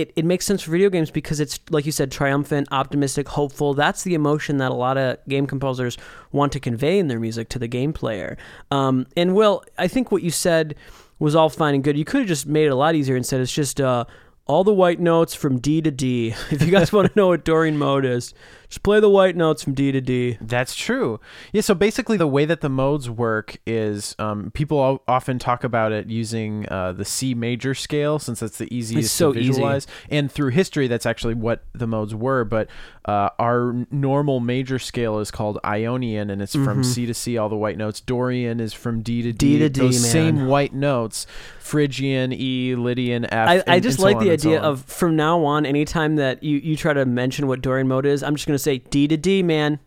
[0.00, 3.72] It, it makes sense for video games because it's like you said triumphant optimistic hopeful.
[3.74, 5.96] That's the emotion that a lot of game composers
[6.32, 8.36] want to convey in their music to the game player.
[8.70, 10.74] Um, and will i think what you said
[11.18, 11.96] was all fine and good.
[11.96, 14.04] You could have just made it a lot easier and said it's just uh,
[14.46, 16.34] all the white notes from D to D.
[16.50, 18.34] If you guys want to know what Dorian mode is,
[18.76, 20.36] just play the white notes from D to D.
[20.38, 21.18] That's true.
[21.50, 21.62] Yeah.
[21.62, 26.08] So basically, the way that the modes work is um, people often talk about it
[26.08, 29.48] using uh, the C major scale since that's the easiest so to easy.
[29.48, 29.86] visualize.
[30.10, 32.44] And through history, that's actually what the modes were.
[32.44, 32.68] But
[33.06, 37.48] uh, our normal major scale is called Ionian, and it's from C to C, all
[37.48, 38.00] the white notes.
[38.00, 39.46] Dorian is from D to D.
[39.46, 39.52] Mm-hmm.
[39.54, 40.12] D to D, Those man.
[40.12, 41.26] same white notes:
[41.60, 43.48] Phrygian, E, Lydian, F.
[43.48, 46.16] I, and- just and so like the and so idea of from now on, anytime
[46.16, 48.78] that you, you try to mention what Dorian mode is, I'm just going to say
[48.78, 49.78] D to D, man.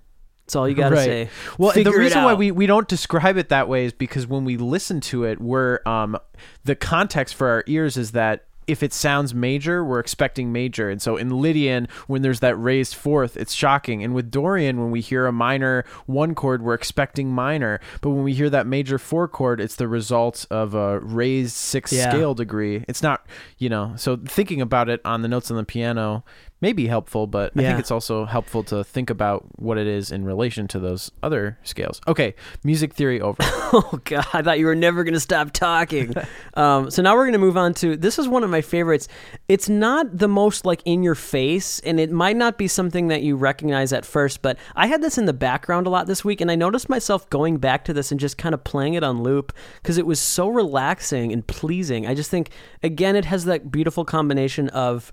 [0.45, 1.05] That's all you got to Right.
[1.05, 1.29] say.
[1.59, 4.45] Well, Figure the reason why we, we don't describe it that way is because when
[4.45, 6.17] we listen to it, we're um
[6.63, 10.91] the context for our ears is that if it sounds major, we're expecting major.
[10.91, 14.03] And so in Lydian, when there's that raised fourth, it's shocking.
[14.03, 17.79] And with Dorian, when we hear a minor one chord, we're expecting minor.
[18.01, 21.93] But when we hear that major four chord, it's the result of a raised sixth
[21.95, 22.11] Yeah.
[22.11, 22.85] scale degree.
[22.87, 23.25] It's not,
[23.57, 26.23] you know, so thinking about it on the notes on the piano
[26.61, 30.11] may be helpful, but I think it's also helpful to think about what it is
[30.11, 32.01] in relation to those other scales.
[32.07, 33.41] Okay, music theory over.
[33.71, 36.11] Oh god, I thought you were never going to stop talking.
[36.55, 39.07] um, so now we're going to move on to this is one of my favorites.
[39.47, 43.21] It's not the most like in your face, and it might not be something that
[43.21, 44.41] you recognize at first.
[44.41, 47.29] But I had this in the background a lot this week, and I noticed myself
[47.29, 49.53] going back to this and just kind of playing it on loop
[49.83, 52.07] because it was so relaxing and pleasing.
[52.07, 52.49] I just think
[52.81, 55.11] again, it has that beautiful combination of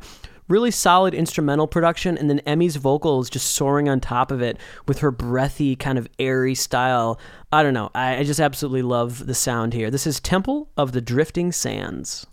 [0.48, 4.98] really solid instrumental production and then Emi's vocals just soaring on top of it with
[5.00, 7.18] her breathy kind of airy style.
[7.52, 7.90] I don't know.
[7.94, 9.90] I, I just absolutely love the sound here.
[9.90, 12.26] This is Temple of the Drifting Sands.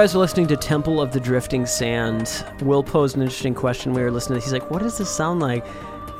[0.00, 2.42] Guys are listening to Temple of the Drifting Sand.
[2.62, 3.92] Will posed an interesting question.
[3.92, 4.36] We were listening.
[4.36, 4.44] to this.
[4.46, 5.62] He's like, "What does this sound like?"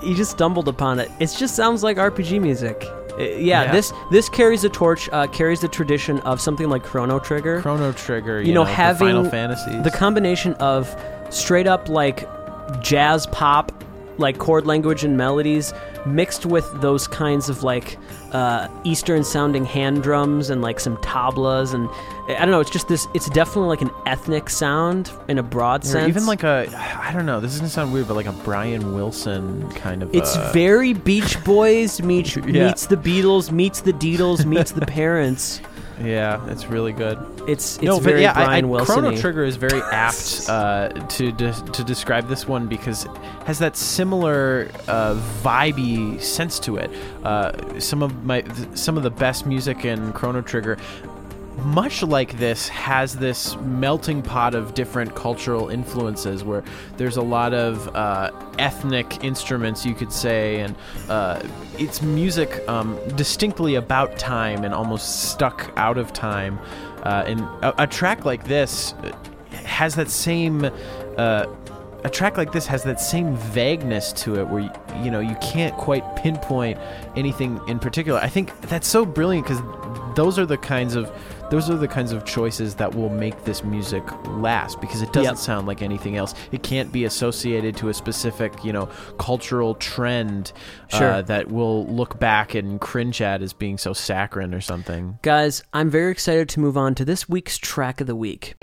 [0.03, 1.11] He just stumbled upon it.
[1.19, 2.85] It just sounds like RPG music.
[3.19, 3.73] Uh, yeah, Yeah.
[3.73, 7.63] this this carries the torch, uh, carries the tradition of something like Chrono Trigger.
[7.63, 9.83] Chrono Trigger, you, You know, the having Final Fantasies.
[9.83, 10.95] the combination of
[11.31, 12.29] straight up like
[12.83, 13.73] jazz pop
[14.19, 15.73] like chord language and melodies
[16.05, 17.97] mixed with those kinds of like
[18.33, 21.89] uh, eastern sounding hand drums and like some tablas and
[22.37, 25.85] i don't know it's just this it's definitely like an ethnic sound in a broad
[25.85, 26.67] Or sense even like a,
[27.01, 27.41] I don't know.
[27.41, 30.15] This is gonna sound weird, but like a Brian Wilson kind of.
[30.15, 32.67] it's uh, very beach boys meets, Yeah.
[32.67, 35.61] meets the beatles meets the deedles meets the parents
[36.03, 37.19] Yeah, it's really good.
[37.49, 40.47] it's it's no, but very yeah, I- brian I, wilson Chrono Trigger is very apt
[40.49, 43.11] uh, to de- to describe this one because it
[43.45, 46.91] has that similar uh, vibey sense to it.
[47.25, 50.77] Uh, some of my th- some of the best music in Chrono Trigger.
[51.65, 56.65] Much like this, has this melting pot of different cultural influences where
[56.97, 60.75] there's a lot of uh, ethnic instruments, you could say, and
[61.09, 61.43] uh,
[61.79, 66.59] it's music um, distinctly about time and almost stuck out of time.
[67.03, 69.13] Uh, and a, a track like this uh,
[69.53, 70.65] has that same.
[71.17, 71.47] Uh,
[72.05, 74.71] a track like this has that same vagueness to it where you,
[75.03, 76.79] you know you can't quite pinpoint
[77.15, 79.61] anything in particular i think that's so brilliant because
[80.17, 81.13] those are the kinds of
[81.51, 85.33] those are the kinds of choices that will make this music last because it doesn't
[85.35, 85.37] Yep.
[85.37, 88.87] sound like anything else it can't be associated to a specific you know
[89.19, 90.53] cultural trend
[90.89, 91.11] Sure.
[91.15, 95.63] uh, that we'll look back and cringe at as being so saccharine or something Guys,
[95.73, 98.55] I'm very excited to move on to this week's track of the week.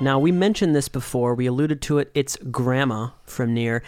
[0.00, 1.34] Now, we mentioned this before.
[1.34, 2.10] We alluded to it.
[2.14, 3.82] It's Grandma from Nier.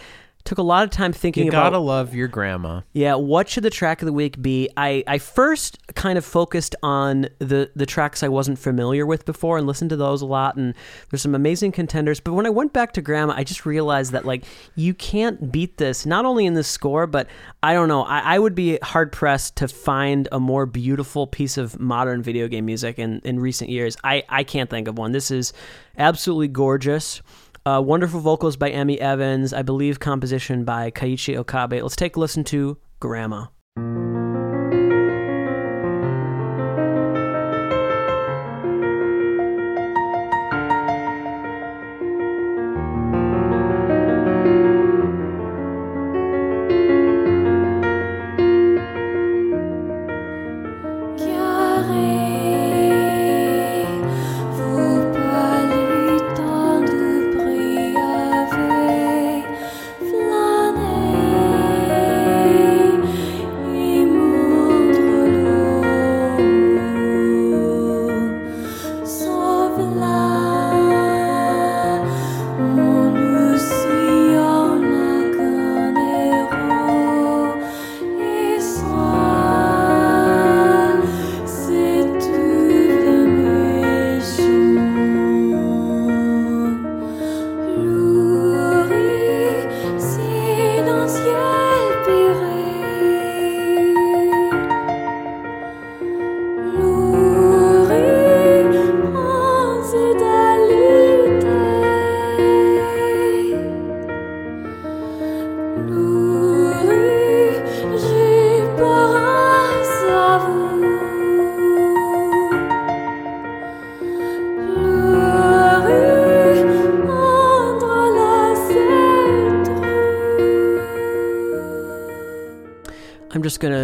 [0.47, 3.63] Took a lot of time thinking you about gotta love your grandma yeah, what should
[3.63, 4.69] the track of the week be?
[4.77, 9.57] I, I first kind of focused on the, the tracks I wasn't familiar with before
[9.57, 10.73] and listened to those a lot and
[11.09, 12.21] there's some amazing contenders.
[12.21, 14.45] But when I went back to Grandma, I just realized that like
[14.75, 17.27] you can't beat this, not only in the score, but
[17.61, 18.03] I don't know.
[18.03, 22.47] I, I would be hard pressed to find a more beautiful piece of modern video
[22.47, 23.97] game music in, in recent years.
[24.03, 25.11] I, I can't think of one.
[25.11, 25.51] This is
[25.97, 27.21] absolutely gorgeous.
[27.67, 29.51] Uh, wonderful vocals by Emi Evans.
[29.51, 31.81] I believe composition by Keiichi Okabe.
[31.81, 33.47] Let's take a listen to Grandma.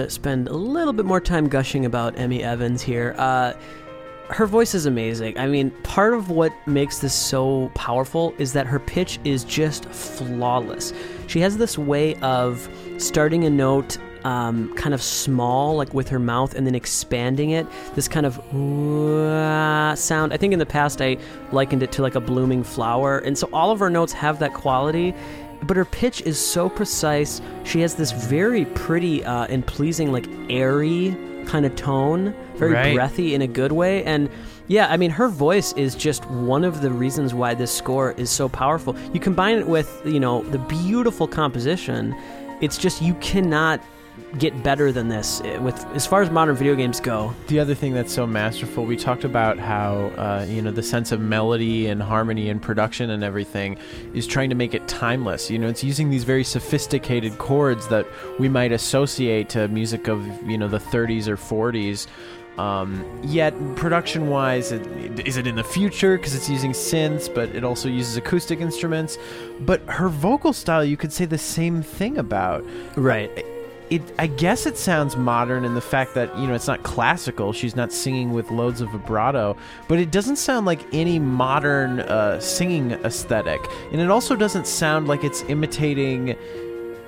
[0.09, 3.15] Spend a little bit more time gushing about Emi Evans here.
[3.17, 3.53] Uh,
[4.29, 5.37] her voice is amazing.
[5.37, 9.85] I mean, part of what makes this so powerful is that her pitch is just
[9.85, 10.93] flawless.
[11.27, 16.19] She has this way of starting a note um, kind of small, like with her
[16.19, 17.67] mouth, and then expanding it.
[17.95, 18.35] This kind of
[19.99, 20.33] sound.
[20.33, 21.17] I think in the past I
[21.51, 23.19] likened it to like a blooming flower.
[23.19, 25.13] And so all of her notes have that quality
[25.63, 27.41] but her pitch is so precise.
[27.63, 32.95] She has this very pretty uh, and pleasing, like airy kind of tone, very Right.
[32.95, 34.03] breathy in a good way.
[34.05, 34.29] And
[34.67, 38.29] yeah, I mean, her voice is just one of the reasons why this score is
[38.29, 38.95] so powerful.
[39.13, 42.15] You combine it with, you know, the beautiful composition.
[42.61, 43.81] It's just you cannot
[44.37, 47.33] get better than this uh, with as far as modern video games go.
[47.47, 51.11] The other thing that's so masterful, we talked about how uh, you know the sense
[51.11, 53.77] of melody and harmony and production and everything
[54.13, 55.49] is trying to make it timeless.
[55.49, 58.07] You know, it's using these very sophisticated chords that
[58.39, 62.07] we might associate to music of you know the 30s or 40s.
[62.57, 64.85] Um, yet, production wise, it,
[65.27, 69.17] is it in the future because it's using synths, but it also uses acoustic instruments?
[69.61, 72.63] But her vocal style, you could say the same thing about.
[72.95, 73.43] Right.
[73.93, 77.53] It, I guess it sounds modern in the fact that you know it's not classical.
[77.53, 79.55] She's not singing with loads of vibrato,
[79.87, 85.07] but it doesn't sound like any modern uh, singing aesthetic, and it also doesn't sound
[85.07, 86.35] like it's imitating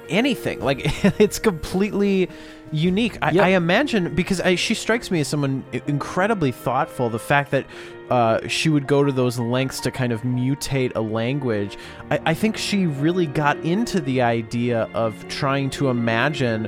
[0.10, 0.60] anything.
[0.62, 0.82] Like
[1.20, 2.30] it's completely
[2.72, 3.18] unique.
[3.22, 3.44] I, Yep.
[3.44, 7.10] I imagine because I, she strikes me as someone incredibly thoughtful.
[7.10, 7.66] The fact that
[8.10, 11.78] uh, she would go to those lengths to kind of mutate a language,
[12.12, 16.66] I, I think she really got into the idea of trying to imagine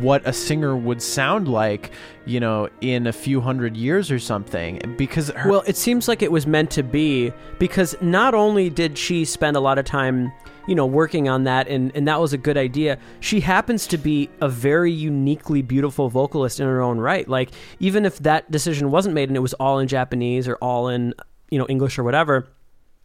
[0.00, 1.92] what a singer would sound like,
[2.26, 4.94] you know, in a few hundred years or something.
[4.98, 8.98] Because her, Well, it seems like it was meant to be because not only did
[8.98, 10.32] she spend a lot of time,
[10.70, 13.98] you know, working on that and, and that was a good idea, she happens to
[13.98, 17.28] be a very uniquely beautiful vocalist in her own right.
[17.28, 17.50] Like,
[17.80, 21.12] even if that decision wasn't made and it was all in Japanese or all in,
[21.50, 22.46] you know, English or whatever,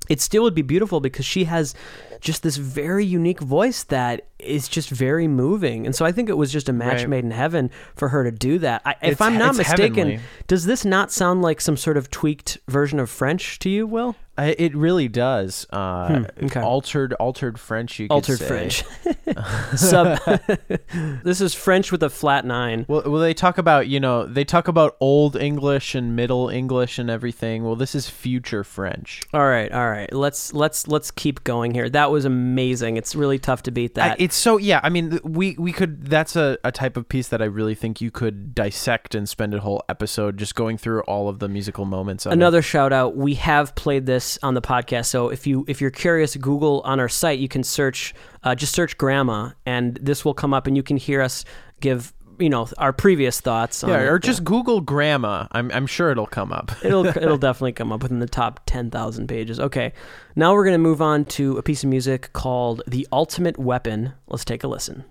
[0.07, 1.73] it still would be beautiful because she has
[2.21, 5.85] just this very unique voice that is just very moving.
[5.85, 7.09] And so I think it was just a match Right.
[7.09, 8.81] made in heaven for her to do that.
[8.85, 10.19] I, if I'm not mistaken, heavenly.
[10.47, 14.15] does this not sound like some sort of tweaked version of French to you, Will?
[14.37, 15.65] I, it really does.
[15.69, 16.59] Uh, Hmm, okay.
[16.59, 17.97] Altered, altered French.
[17.99, 18.47] You could Altered say.
[18.47, 18.83] French.
[19.77, 20.19] Sub.
[21.23, 22.85] this is French with a flat nine.
[22.89, 26.99] Well, well, they talk about you know they talk about old English and Middle English
[26.99, 27.63] and everything.
[27.63, 29.21] Well, this is future French.
[29.33, 30.11] All right, all right.
[30.11, 31.89] Let's let's let's keep going here.
[31.89, 32.97] That was amazing.
[32.97, 34.21] It's really tough to beat I, that.
[34.21, 34.79] it's so yeah.
[34.83, 36.05] I mean, we we could.
[36.05, 39.53] That's a, a type of piece that I really think you could dissect and spend
[39.53, 42.25] a whole episode just going through all of the musical moments.
[42.25, 42.35] Of it.
[42.35, 43.15] Another shout out.
[43.15, 46.99] We have played this on the podcast, so if you if you're curious, Google on
[46.99, 47.39] our site.
[47.39, 50.97] You can search, uh, just search "grandma," and this will come up, and you can
[50.97, 51.45] hear us
[51.79, 53.83] give you know our previous thoughts.
[53.83, 54.07] On yeah, it.
[54.07, 55.47] or just Google grandma.
[55.51, 56.71] I'm I'm sure it'll come up.
[56.83, 59.59] it'll it'll definitely come up within the top 10,000 pages.
[59.59, 59.93] Okay.
[60.35, 64.13] Now we're going to move on to a piece of music called The Ultimate Weapon.
[64.27, 65.05] Let's take a listen.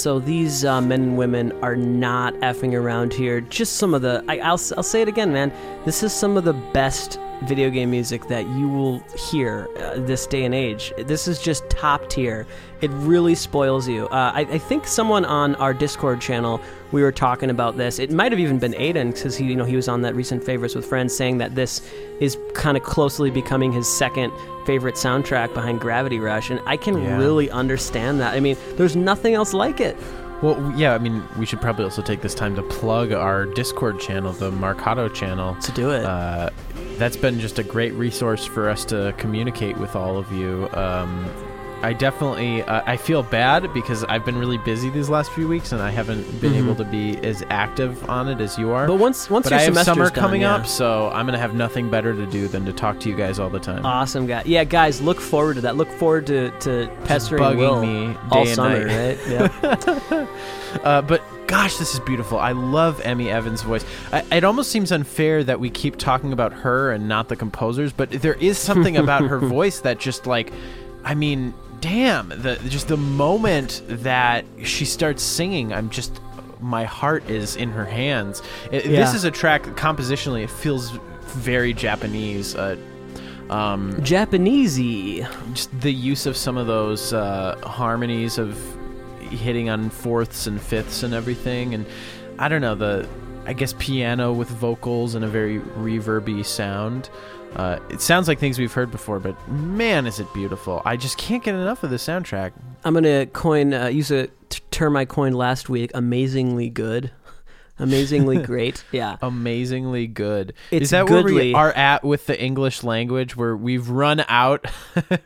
[0.00, 3.40] So these uh, men and women are not effing around here.
[3.40, 4.24] Just some of the.
[4.28, 5.52] I, I'll I'll say it again, man.
[5.84, 8.98] This is some of the best video game music that you will
[9.30, 10.92] hear uh, this day and age.
[10.98, 12.46] This is just top tier.
[12.80, 14.06] It really spoils you.
[14.08, 17.98] Uh, I, I think someone on our Discord channel we were talking about this.
[17.98, 20.42] It might have even been Aiden because he you know he was on that recent
[20.42, 21.88] favorites with friends saying that this
[22.20, 24.32] is kind of closely becoming his second
[24.66, 27.16] favorite soundtrack behind Gravity Rush, and I can Yeah.
[27.18, 28.34] really understand that.
[28.34, 29.96] I mean, there's nothing else like it.
[30.42, 30.94] Well, yeah.
[30.94, 34.52] I mean, we should probably also take this time to plug our Discord channel, the
[34.52, 35.56] Marcato channel.
[35.62, 36.04] To do it.
[36.04, 36.50] Uh,
[36.96, 40.68] that's been just a great resource for us to communicate with all of you.
[40.74, 41.26] Um,
[41.80, 45.70] I definitely uh, I feel bad because I've been really busy these last few weeks
[45.72, 46.64] and I haven't been Mhm.
[46.64, 48.86] able to be as active on it as you are.
[48.88, 50.56] but once once But your I semester's summer done, coming yeah.
[50.56, 53.38] up, so I'm gonna have nothing better to do than to talk to you guys
[53.38, 53.86] all the time.
[53.86, 54.42] Awesome guy.
[54.44, 55.76] Yeah, guys, look forward to that.
[55.76, 59.18] Look forward to to pestering bugging Will me all day and summer, night.
[59.28, 59.88] right?
[60.10, 60.26] Yeah.
[60.84, 62.38] Uh, but gosh, this is beautiful.
[62.38, 63.84] I love Emi Evans' voice.
[64.12, 67.92] I, it almost seems unfair that we keep talking about her and not the composers,
[67.92, 70.52] but there is something about her voice that just like
[71.04, 76.20] I mean, damn, the just the moment that she starts singing, I'm just
[76.60, 78.42] my heart is in her hands.
[78.72, 80.42] It- This is a track compositionally.
[80.42, 80.90] It feels
[81.26, 82.54] very Japanese.
[82.56, 82.76] Uh,
[83.50, 85.26] um, Japanesey.
[85.54, 88.58] just the use of some of those uh, harmonies of
[89.30, 91.86] hitting on fourths and fifths and everything, and
[92.38, 93.08] I don't know the
[93.46, 97.08] I guess piano with vocals and a very reverby sound.
[97.56, 100.82] Uh, it sounds like things we've heard before, but man, is it beautiful!
[100.84, 102.52] I just can't get enough of the soundtrack.
[102.84, 105.90] I'm gonna coin uh, use a t- term I coined last week.
[105.94, 107.10] Amazingly good,
[107.78, 108.84] amazingly great.
[108.92, 110.54] Yeah, Amazingly good.
[110.70, 111.54] It's is that where we goodly.
[111.54, 114.66] are at with the English language, where we've run out,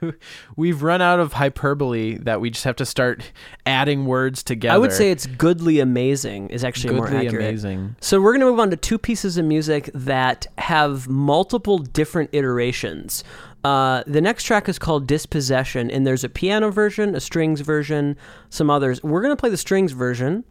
[0.56, 3.32] we've run out of hyperbole that we just have to start
[3.66, 4.74] adding words together.
[4.74, 7.44] I would say it's goodly amazing is actually more goodly accurate.
[7.46, 7.96] amazing.
[8.00, 12.30] So we're going to move on to two pieces of music that have multiple different
[12.32, 13.24] iterations.
[13.64, 18.16] Uh, the next track is called Dispossession, and there's a piano version, a strings version,
[18.50, 19.00] some others.
[19.04, 20.44] We're going to play the strings version.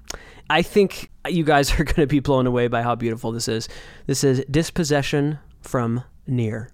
[0.51, 3.69] I think you guys are going to be blown away by how beautiful this is.
[4.05, 6.69] This is Dispossession from Nier.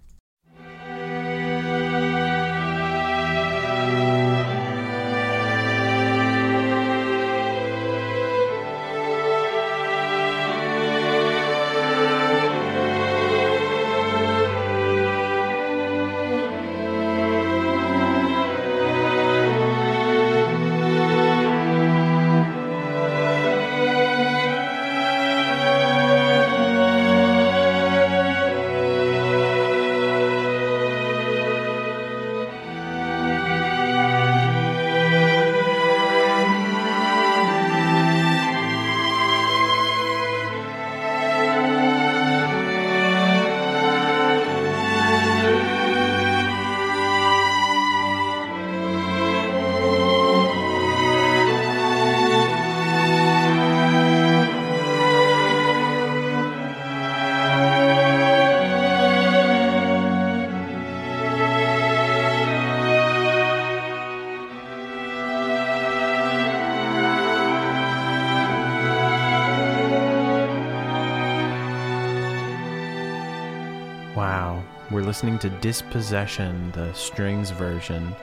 [75.08, 78.14] Listening to Dispossession, the strings version.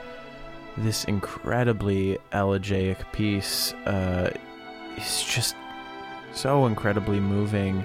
[0.77, 4.31] This incredibly elegiac piece uh,
[4.99, 5.57] is just
[6.35, 7.83] so incredibly moving.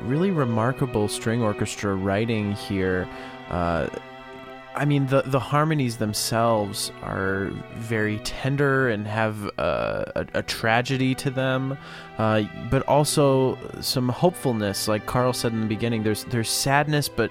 [0.00, 3.06] Really remarkable string orchestra writing here.
[3.50, 3.88] Uh,
[4.76, 11.14] I mean, the the harmonies themselves are very tender and have uh, a, a tragedy
[11.16, 11.78] to them,
[12.18, 14.88] uh, but also some hopefulness.
[14.88, 17.30] Like Karl said in the beginning, there's there's sadness, but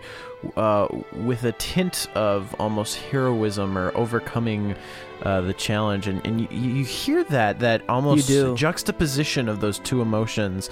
[0.55, 4.75] uh, with a tint of almost heroism or overcoming
[5.23, 6.07] uh, the challenge.
[6.07, 10.69] And, and you, you hear that that almost juxtaposition of those two emotions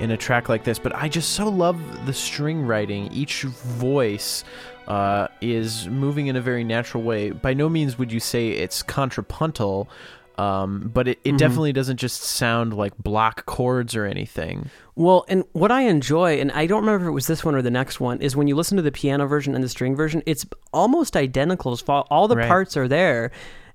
[0.00, 0.78] in a track like this.
[0.78, 3.12] But I just so love the string writing.
[3.12, 4.44] Each voice
[4.88, 7.30] uh, is moving in a very natural way.
[7.30, 9.88] By no means would you say it's contrapuntal,
[10.36, 11.38] um, but it, it Mhm.
[11.38, 14.68] definitely doesn't just sound like block chords or anything.
[14.96, 17.62] Well, and what I enjoy, and I don't remember if it was this one or
[17.62, 20.22] the next one, is when you listen to the piano version and the string version,
[20.26, 22.48] it's almost identical as far all the Right.
[22.48, 23.30] parts are there,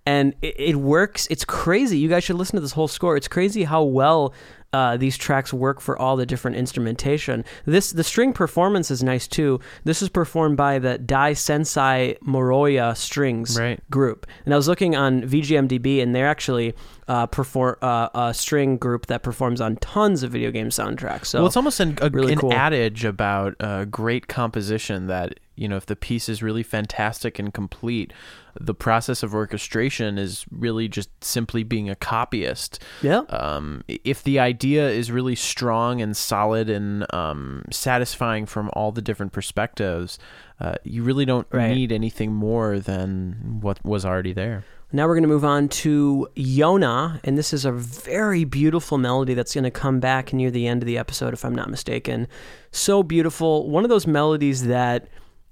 [0.06, 1.28] and it, it works.
[1.30, 1.98] It's crazy.
[1.98, 3.16] You guys should listen to this whole score.
[3.18, 4.34] It's crazy how well
[4.74, 7.44] uh, these tracks work for all the different instrumentation.
[7.66, 9.60] This the string performance is nice too.
[9.84, 13.80] This is performed by the Daisensei Muroya Strings Right.
[13.90, 16.76] group, and I was looking on VGMDB, and they're actually
[17.08, 21.28] uh, perform uh, a string group that performs on tons of video game soundtracks.
[21.28, 22.54] So well, it's almost an, a, really an cool.
[22.54, 27.54] adage about uh, great composition that you know if the piece is really fantastic and
[27.54, 28.14] complete,
[28.60, 32.80] the process of orchestration is really just simply being a copyist.
[33.02, 33.22] yeah.
[33.30, 39.02] um, if the idea is really strong and solid and um, satisfying from all the
[39.02, 40.20] different perspectives,
[40.60, 41.74] uh, you really don't Right.
[41.74, 44.66] need anything more than what was already there.
[44.92, 49.34] Now we're going to move on to Yonah, and this is a very beautiful melody
[49.34, 52.28] that's going to come back near the end of the episode, if I'm not mistaken.
[52.72, 53.70] So beautiful.
[53.70, 55.08] One of those melodies that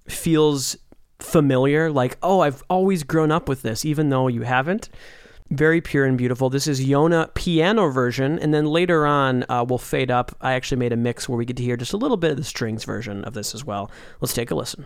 [0.10, 0.76] feels
[1.20, 4.90] familiar, like, oh, I've always grown up with this, even though you haven't.
[5.50, 6.50] Very pure and beautiful.
[6.50, 10.36] This is Yonah piano version, and then later on uh, we'll fade up.
[10.42, 12.38] I actually made a mix where we get to hear just a little bit of
[12.38, 13.90] the strings version of this as well.
[14.20, 14.86] Let's take a listen.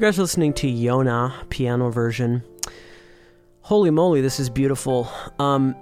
[0.00, 2.42] You guys are listening to Yonah piano version.
[3.60, 5.12] Holy moly, this is beautiful.
[5.38, 5.74] Um,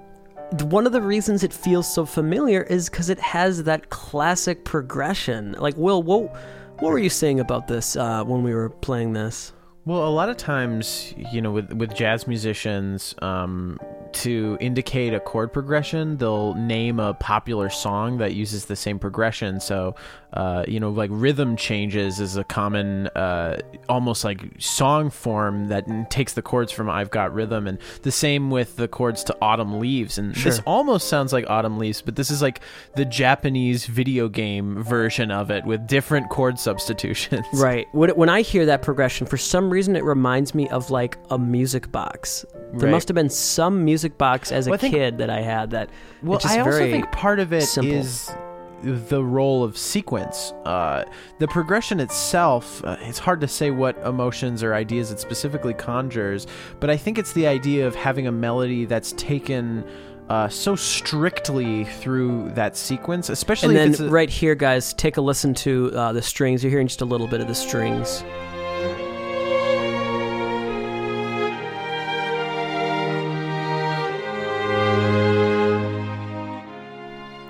[0.64, 5.52] one of the reasons it feels so familiar is because it has that classic progression.
[5.52, 6.34] Like, Will, what
[6.80, 9.52] what were you saying about this uh, when we were playing this?
[9.84, 13.78] Well, a lot of times, you know, with with jazz musicians, um,
[14.22, 19.60] to indicate a chord progression, they'll name a popular song that uses the same progression.
[19.60, 19.94] So,
[20.32, 23.58] uh, you know, like rhythm changes is a common, uh,
[23.88, 28.50] almost like song form that takes the chords from "I've Got Rhythm," and the same
[28.50, 32.30] with the chords to "Autumn Leaves." And this almost sounds like "Autumn Leaves," but this
[32.30, 32.60] is like
[32.96, 37.46] the Japanese video game version of it with different chord substitutions.
[37.54, 37.86] Right.
[37.92, 41.38] When, when I hear that progression, for some reason it reminds me of like a
[41.38, 42.44] music box.
[42.74, 42.90] There Right.
[42.90, 45.90] must have been some music box as a Well, think- kid that I had that.
[46.22, 48.34] Well, I also think part of it is simple.
[48.82, 50.52] the role of sequence.
[50.64, 51.04] Uh,
[51.40, 56.46] the progression itself, uh, it's hard to say what emotions or ideas it specifically conjures,
[56.80, 59.84] but I think it's the idea of having a melody that's taken.
[60.28, 64.92] Uh, so strictly through that sequence, especially And if then it's a, right here, guys,
[64.92, 66.62] take a listen to uh, the strings.
[66.62, 68.22] You're hearing just a little bit of the strings.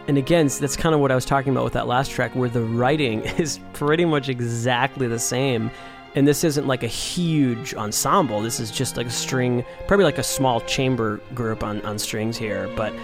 [0.09, 2.48] And again, that's kind of what I was talking about with that last track, where
[2.48, 5.70] the writing is pretty much exactly the same.
[6.14, 8.40] And this isn't like a huge ensemble.
[8.40, 12.38] This is just like a string, probably like a small chamber group on, on strings
[12.38, 12.68] here.
[12.74, 12.94] But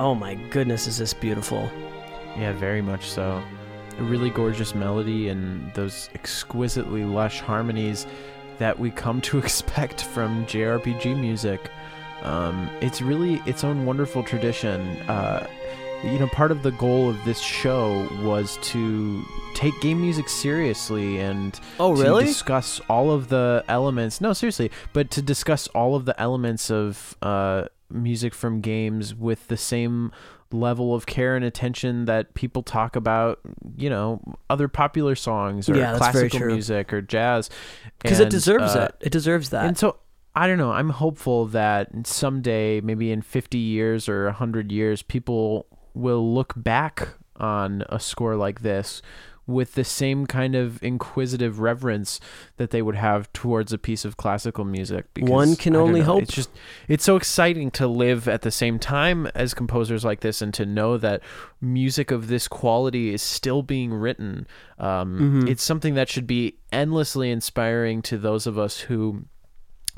[0.00, 1.70] oh my goodness, is this beautiful!
[2.36, 3.40] Yeah, very much so.
[3.98, 8.06] A really gorgeous melody and those exquisitely lush harmonies
[8.58, 11.70] that we come to expect from JRPG music.
[12.22, 14.80] Um, it's really its own wonderful tradition.
[15.02, 15.46] Uh,
[16.04, 19.24] you know, part of the goal of this show was to
[19.54, 22.24] take game music seriously and Oh, really?
[22.24, 24.20] discuss all of the elements.
[24.20, 29.46] No, seriously, but to discuss all of the elements of uh, music from games with
[29.48, 30.10] the same
[30.50, 33.38] level of care and attention that people talk about,
[33.76, 37.48] you know, other popular songs or Yeah, classical music or jazz.
[38.00, 39.06] because it deserves uh, it.
[39.06, 39.64] It deserves that.
[39.66, 39.96] And so
[40.34, 40.72] I don't know.
[40.72, 47.08] I'm hopeful that someday, maybe in 50 years or 100 years, people will look back
[47.36, 49.02] on a score like this
[49.46, 52.20] with the same kind of inquisitive reverence
[52.58, 55.06] that they would have towards a piece of classical music.
[55.14, 56.22] Because, One can only know, hope.
[56.22, 56.50] It's just
[56.86, 60.64] it's so exciting to live at the same time as composers like this, and to
[60.64, 61.22] know that
[61.60, 64.46] music of this quality is still being written.
[64.78, 65.48] Um, Mm-hmm.
[65.48, 69.24] It's something that should be endlessly inspiring to those of us who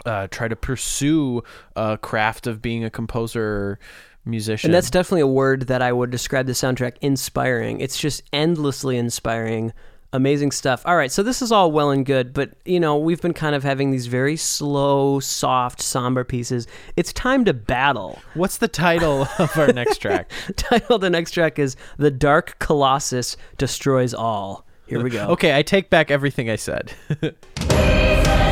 [0.06, 1.42] uh, try to pursue
[1.76, 3.78] a craft of being a composer
[4.24, 4.68] musician.
[4.68, 7.80] And that's definitely a word that I would describe the soundtrack inspiring.
[7.80, 9.72] It's just endlessly inspiring.
[10.12, 10.82] Amazing stuff.
[10.86, 13.56] All right, so this is all well and good, but you know, we've been kind
[13.56, 16.68] of having these very slow, soft, somber pieces.
[16.94, 18.20] It's time to battle.
[18.34, 20.30] What's the title of our next track?
[20.56, 24.64] Title of the next track is The Dark Colossus Destroys All.
[24.86, 25.26] Here we go.
[25.28, 26.92] Okay, I take back everything I said.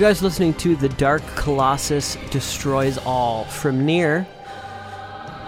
[0.00, 4.26] guys listening to The Dark Colossus Destroys All from Nier.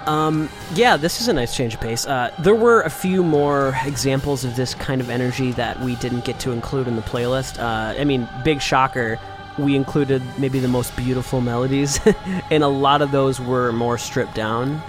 [0.05, 2.07] Um, yeah, this is a nice change of pace.
[2.07, 6.26] Uh, there were a few more examples of this kind of energy that we didn't
[6.26, 7.59] get to include in the playlist.
[7.59, 9.18] Uh, I mean, big shocker,
[9.57, 11.98] we included maybe the most beautiful melodies,
[12.50, 14.82] and a lot of those were more stripped down.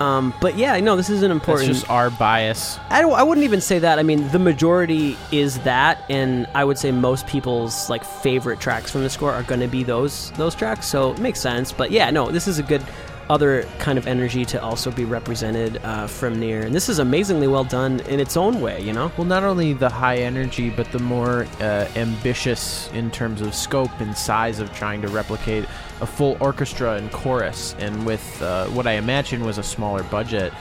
[0.00, 1.68] Um, but yeah, no, this is an important.
[1.68, 2.78] just our bias.
[2.90, 3.98] I, don't- I wouldn't even say that.
[3.98, 8.90] I mean, the majority is that, and I would say most people's like favorite tracks
[8.90, 10.86] from the score are going to be those those tracks.
[10.86, 11.70] So it makes sense.
[11.72, 12.82] But yeah, no, this is a good
[13.30, 16.62] other kind of energy to also be represented uh, from Nier.
[16.62, 19.10] And this is amazingly well done in its own way, you know?
[19.16, 23.98] Well, not only the high energy, but the more uh, ambitious in terms of scope
[24.00, 25.64] and size of trying to replicate
[26.00, 30.52] a full orchestra and chorus, and with uh, what I imagine was a smaller budget.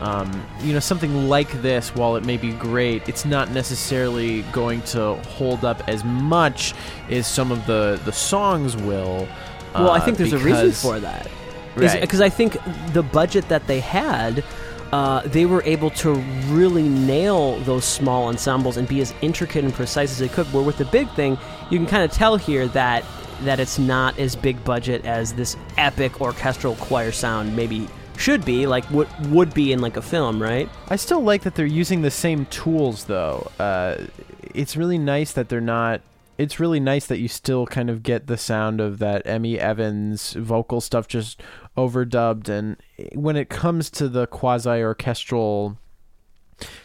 [0.00, 4.82] Um, you know, something like this, while it may be great, it's not necessarily going
[4.82, 6.74] to hold up as much
[7.08, 9.28] as some of the the songs will.
[9.74, 11.30] Well, I uh, think there's a reason for that.
[11.76, 12.00] Right.
[12.00, 12.56] Because I think
[12.92, 14.44] the budget that they had,
[14.92, 16.14] uh, they were able to
[16.48, 20.46] really nail those small ensembles and be as intricate and precise as they could.
[20.52, 21.38] Where with the big thing,
[21.70, 23.04] you can kind of tell here that
[23.42, 28.66] that it's not as big budget as this epic orchestral choir sound maybe should be,
[28.66, 30.68] like what would be in like a film, right?
[30.88, 33.50] I still like that they're using the same tools, though.
[33.58, 34.06] Uh,
[34.54, 36.02] it's really nice that they're not.
[36.38, 40.32] It's really nice that you still kind of get the sound of that Emi Evans
[40.32, 41.40] vocal stuff just
[41.76, 42.48] overdubbed.
[42.48, 42.76] And
[43.14, 45.78] when it comes to the quasi orchestral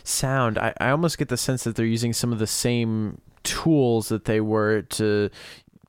[0.04, 4.10] sound, I, I almost get the sense that they're using some of the same tools
[4.10, 5.30] that they were to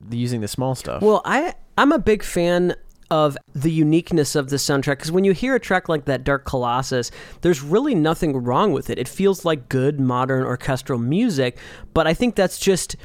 [0.09, 1.01] using the small stuff.
[1.01, 2.75] Well, I I'm a big fan
[3.11, 6.45] of the uniqueness of the soundtrack because when you hear a track like that Dark
[6.45, 7.09] Colossus,
[7.41, 8.99] there's really nothing wrong with it.
[8.99, 11.57] It feels like good modern orchestral music,
[11.93, 12.95] but I think that's just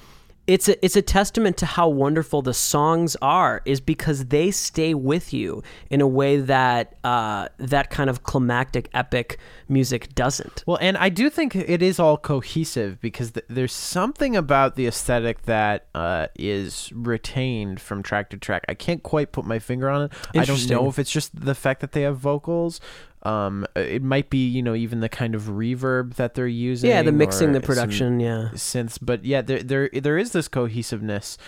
[0.47, 4.93] it's a it's a testament to how wonderful the songs are is because they stay
[4.93, 9.39] with you in a way that uh, that kind of climactic epic
[9.69, 10.63] music doesn't.
[10.67, 14.87] Well, and I do think it is all cohesive because th- there's something about the
[14.87, 18.65] aesthetic that uh, is retained from track to track.
[18.69, 20.13] I can't quite put my finger on it.
[20.35, 22.81] I don't know if it's just the fact that they have vocals.
[23.25, 26.91] Um, it might be, you know, even the kind of reverb that they're using.
[26.91, 28.51] Yeah, the mixing, the production, yeah.
[28.55, 31.39] synths, but yeah, there there there is this cohesiveness.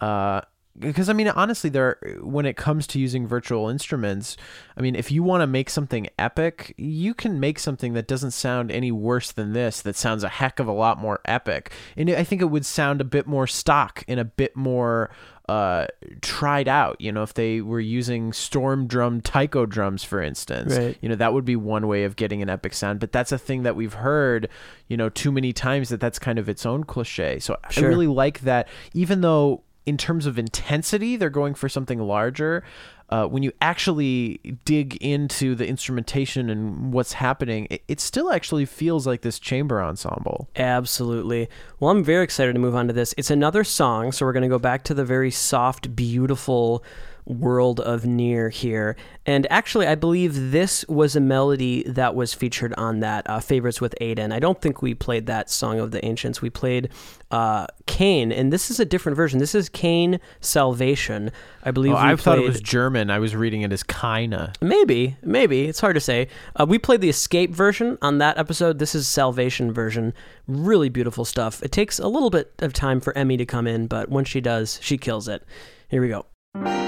[0.00, 0.40] Uh,
[0.78, 4.36] because I mean, honestly, there when it comes to using virtual instruments,
[4.76, 8.32] I mean, if you want to make something epic, you can make something that doesn't
[8.32, 9.80] sound any worse than this.
[9.82, 13.00] That sounds a heck of a lot more epic, and I think it would sound
[13.00, 15.10] a bit more stock and a bit more
[15.48, 15.86] uh
[16.22, 20.98] tried out you know if they were using storm drum taiko drums for instance Right.
[21.00, 22.98] you know that would be one way of getting an epic sound.
[22.98, 24.48] But that's a thing that we've heard
[24.88, 27.38] you know too many times that that's kind of its own cliche.
[27.38, 32.00] So i really like that even though in terms of intensity they're going for something
[32.00, 32.64] larger
[33.10, 38.64] uh, when you actually dig into the instrumentation and what's happening it, it still actually
[38.64, 41.48] feels like this chamber ensemble Absolutely.
[41.80, 43.14] Well, I'm very excited to move on to this.
[43.16, 46.82] It's another song, so we're going to go back to the very soft, beautiful
[47.26, 48.96] world of Nier here.
[49.26, 53.80] And actually, I believe this was a melody that was featured on that uh, Favorites
[53.80, 54.32] with Aiden.
[54.32, 56.40] I don't think we played that Song of the Ancients.
[56.40, 56.90] We played
[57.32, 59.40] uh, Kaine, and this is a different version.
[59.40, 61.32] This is Kaine Salvation.
[61.64, 65.16] I believe oh, i thought it was german i was reading it as kaina Maybe,
[65.22, 66.28] maybe it's hard to say.
[66.54, 68.78] Uh, we played the escape version on that episode.
[68.78, 70.14] This is salvation version.
[70.46, 71.62] Really beautiful stuff.
[71.62, 74.40] It takes a little bit of time for Emi to come in, but once she
[74.40, 75.44] does, she kills it.
[75.88, 76.85] Here we go.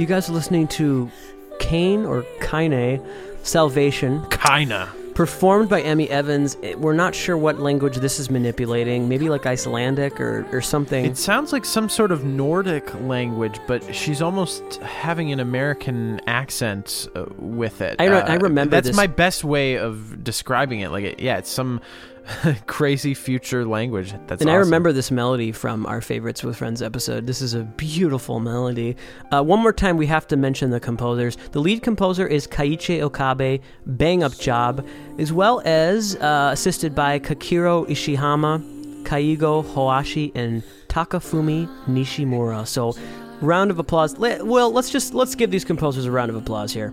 [0.00, 1.10] You guys are listening to
[1.58, 3.02] Cain or Kaine
[3.42, 6.56] Salvation, kaina performed by Emi Evans.
[6.62, 9.10] It- We're not sure what language this is manipulating.
[9.10, 11.04] Maybe like Icelandic or, or something.
[11.04, 17.06] It sounds like some sort of Nordic language, but she's almost having an American accent
[17.14, 17.96] uh, with it.
[17.98, 20.90] I re- Uh, I remember that's this- my best way of describing it.
[20.90, 21.82] Like, it, yeah, it's some
[22.66, 24.14] crazy future language.
[24.26, 27.26] That's and I remember this melody from our Favorites with Friends episode.
[27.26, 28.96] This is a beautiful melody.
[29.32, 31.36] Uh, one more time, we have to mention the composers.
[31.52, 34.86] The lead composer is Keiichi Okabe, bang up job,
[35.18, 42.66] as well as uh, assisted by Kakeru Ishihama, Keigo Hoashi, and Takafumi Nishimura.
[42.66, 42.94] So,
[43.40, 44.16] round of applause.
[44.18, 46.92] Well, let's just let's give these composers a round of applause here.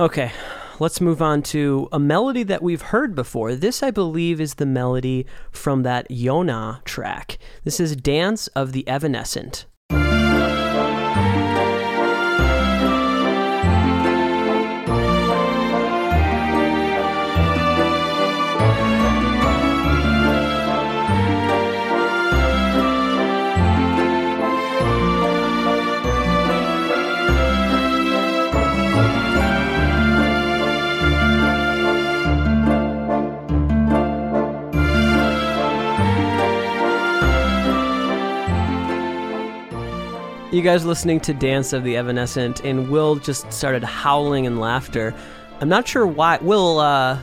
[0.00, 0.30] Okay,
[0.78, 3.54] let's move on to a melody that we've heard before.
[3.54, 7.38] This, I believe, is the melody from that Yonah track.
[7.64, 9.66] This is Dance of the Evanescent.
[40.50, 45.14] You guys listening to Dance of the Evanescent, and Will just started howling in laughter.
[45.60, 46.38] I'm not sure why.
[46.40, 47.18] Will, uh,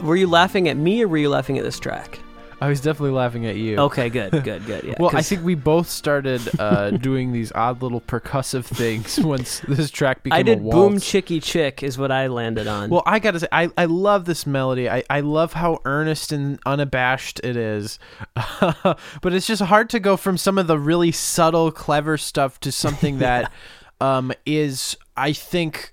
[0.00, 2.18] were you laughing at me or were you laughing at this track?
[2.64, 3.76] I was definitely laughing at you.
[3.76, 4.84] Okay, good, good, good.
[4.84, 4.94] Yeah.
[4.98, 9.90] Well, I think we both started uh, doing these odd little percussive things once this
[9.90, 12.88] track became I did boom chicky chick is what I landed on.
[12.88, 14.88] Well, I gotta say, I, I love this melody.
[14.88, 17.98] I, I love how earnest and unabashed it is.
[18.34, 22.72] but it's just hard to go from some of the really subtle, clever stuff to
[22.72, 23.52] something that
[24.00, 25.92] um, is, I think.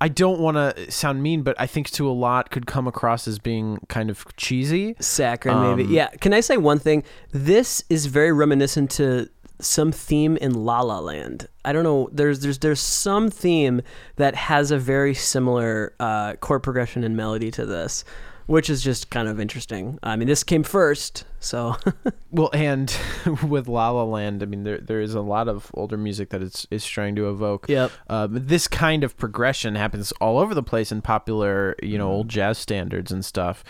[0.00, 3.26] I don't want to sound mean, but I think to a lot could come across
[3.26, 4.94] as being kind of cheesy.
[5.00, 5.84] Saccharine, maybe.
[5.84, 6.08] Um, Yeah.
[6.20, 7.02] Can I say one thing?
[7.32, 9.28] This is very reminiscent to
[9.60, 11.48] some theme in La La Land.
[11.64, 12.08] I don't know.
[12.12, 13.82] There's there's there's some theme
[14.16, 18.04] that has a very similar uh, chord progression and melody to this,
[18.48, 19.98] which is just kind of interesting.
[20.02, 21.76] I mean, this came first, so
[22.30, 22.94] Well, and
[23.46, 26.42] with La La Land, I mean, there there is a lot of older music that
[26.42, 27.68] is is trying to evoke.
[27.68, 27.92] Yep.
[28.08, 32.28] Uh, this kind of progression happens all over the place in popular, you know, old
[32.28, 33.62] jazz standards and stuff.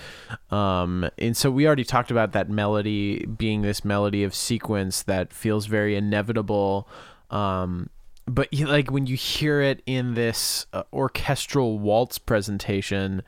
[0.51, 5.33] Um, and so we already talked about that melody being this melody of sequence that
[5.33, 6.89] feels very inevitable.
[7.31, 7.91] Um,
[8.29, 13.22] but you, like when you hear it in this uh, orchestral waltz presentation,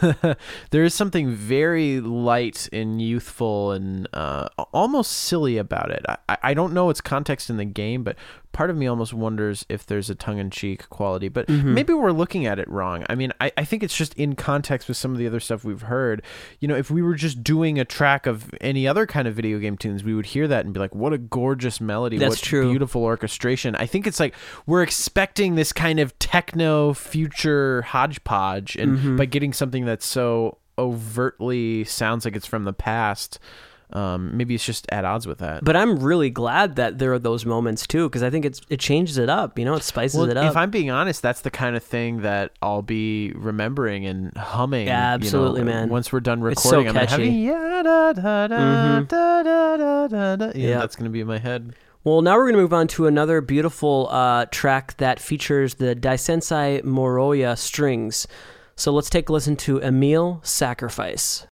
[0.70, 6.04] there is something very light and youthful and uh, almost silly about it.
[6.08, 8.16] I, I don't know its context in the game, but
[8.52, 11.28] part of me almost wonders if there's a tongue-in-cheek quality.
[11.28, 13.04] But maybe we're looking at it wrong.
[13.08, 15.64] I mean, I, I think it's just in context with some of the other stuff
[15.64, 16.22] we've heard.
[16.60, 19.58] You know, if we were just doing a track of any other kind of video
[19.58, 22.18] game tunes, we would hear that and be like, "What a gorgeous melody!
[22.18, 22.68] That's what true.
[22.70, 24.34] beautiful orchestration." I think it's like
[24.66, 29.16] we're expecting this kind of techno future hodgepodge, and Mm-hmm.
[29.16, 33.38] by getting something that's so overtly sounds like it's from the past,
[33.94, 35.64] um, maybe it's just at odds with that.
[35.64, 38.80] But I'm really glad that there are those moments too, because I think it's it
[38.80, 39.58] changes it up.
[39.58, 40.50] You know, it spices Well, it up.
[40.50, 44.86] if I'm being honest, that's the kind of thing that I'll be remembering and humming.
[44.86, 45.88] Yeah, you know, absolutely, man.
[45.88, 47.28] Once we're done recording, It's so I'm catchy.
[47.28, 50.52] yeah, da, da, da, da, da, da, da, da.
[50.54, 51.74] Yeah, that's gonna be in my head.
[52.04, 55.94] Well, now we're going to move on to another beautiful uh, track that features the
[55.94, 58.26] Daisensei Muroya strings.
[58.74, 61.46] So let's take a listen to Emil Sacrifice.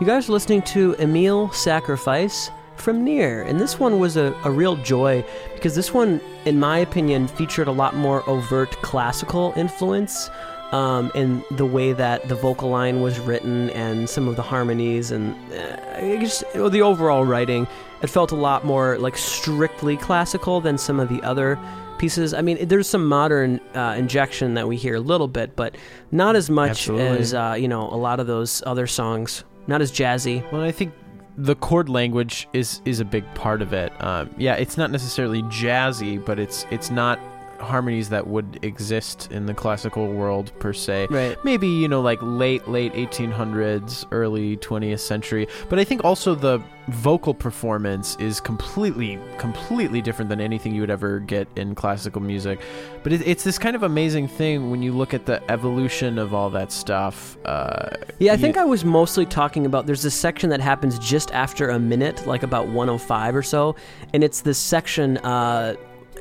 [0.00, 4.50] You guys are listening to Emil Sacrifice from Nier, and this one was a, a
[4.50, 5.22] real joy
[5.52, 10.30] because this one, in my opinion, featured a lot more overt classical influence.
[10.72, 15.10] um, and the way that the vocal line was written and some of the harmonies
[15.10, 17.66] and uh, just well, the overall writing.
[18.02, 21.58] It felt a lot more like strictly classical than some of the other
[21.98, 22.32] pieces.
[22.32, 25.76] I mean, there's some modern uh, injection that we hear a little bit, but
[26.10, 27.18] not as much Absolutely.
[27.18, 29.44] as uh, you know a lot of those other songs.
[29.70, 30.42] Not as jazzy.
[30.50, 30.92] Well, I think
[31.36, 33.92] the chord language is is a big part of it.
[34.02, 37.20] Um, yeah, it's not necessarily jazzy, but it's it's not
[37.60, 41.06] harmonies that would exist in the classical world per se.
[41.10, 41.36] Right.
[41.44, 45.46] Maybe you know like late late 1800s, early 20th century.
[45.68, 50.90] But I think also the vocal performance is completely completely different than anything you would
[50.90, 52.60] ever get in classical music.
[53.02, 56.34] But it, it's this kind of amazing thing when you look at the evolution of
[56.34, 57.36] all that stuff.
[57.44, 60.98] Uh, Yeah, I you- think I was mostly talking about there's this section that happens
[60.98, 63.76] just after a minute, like about 105 or so,
[64.12, 65.74] and it's this section uh,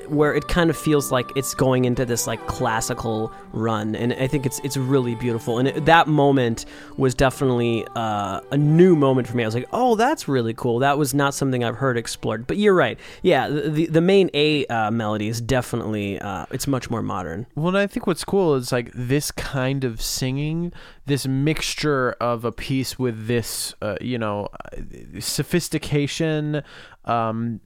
[0.09, 4.27] where it kind of feels like it's going into this like classical run, and I
[4.27, 5.59] think it's it's really beautiful.
[5.59, 6.65] And it, that moment
[6.97, 9.43] was definitely uh, a new moment for me.
[9.43, 10.79] I was like, oh, that's really cool.
[10.79, 12.47] That was not something I've heard explored.
[12.47, 12.99] But you're right.
[13.21, 17.45] Yeah, the the, main A uh, melody is definitely uh, it's much more modern.
[17.55, 20.73] Well, I think what's cool is like this kind of singing,
[21.05, 26.63] this mixture of a piece with this, uh, you know, uh, sophistication.
[27.05, 27.61] Um,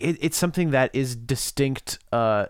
[0.00, 2.46] it, it's something that is distinct uh,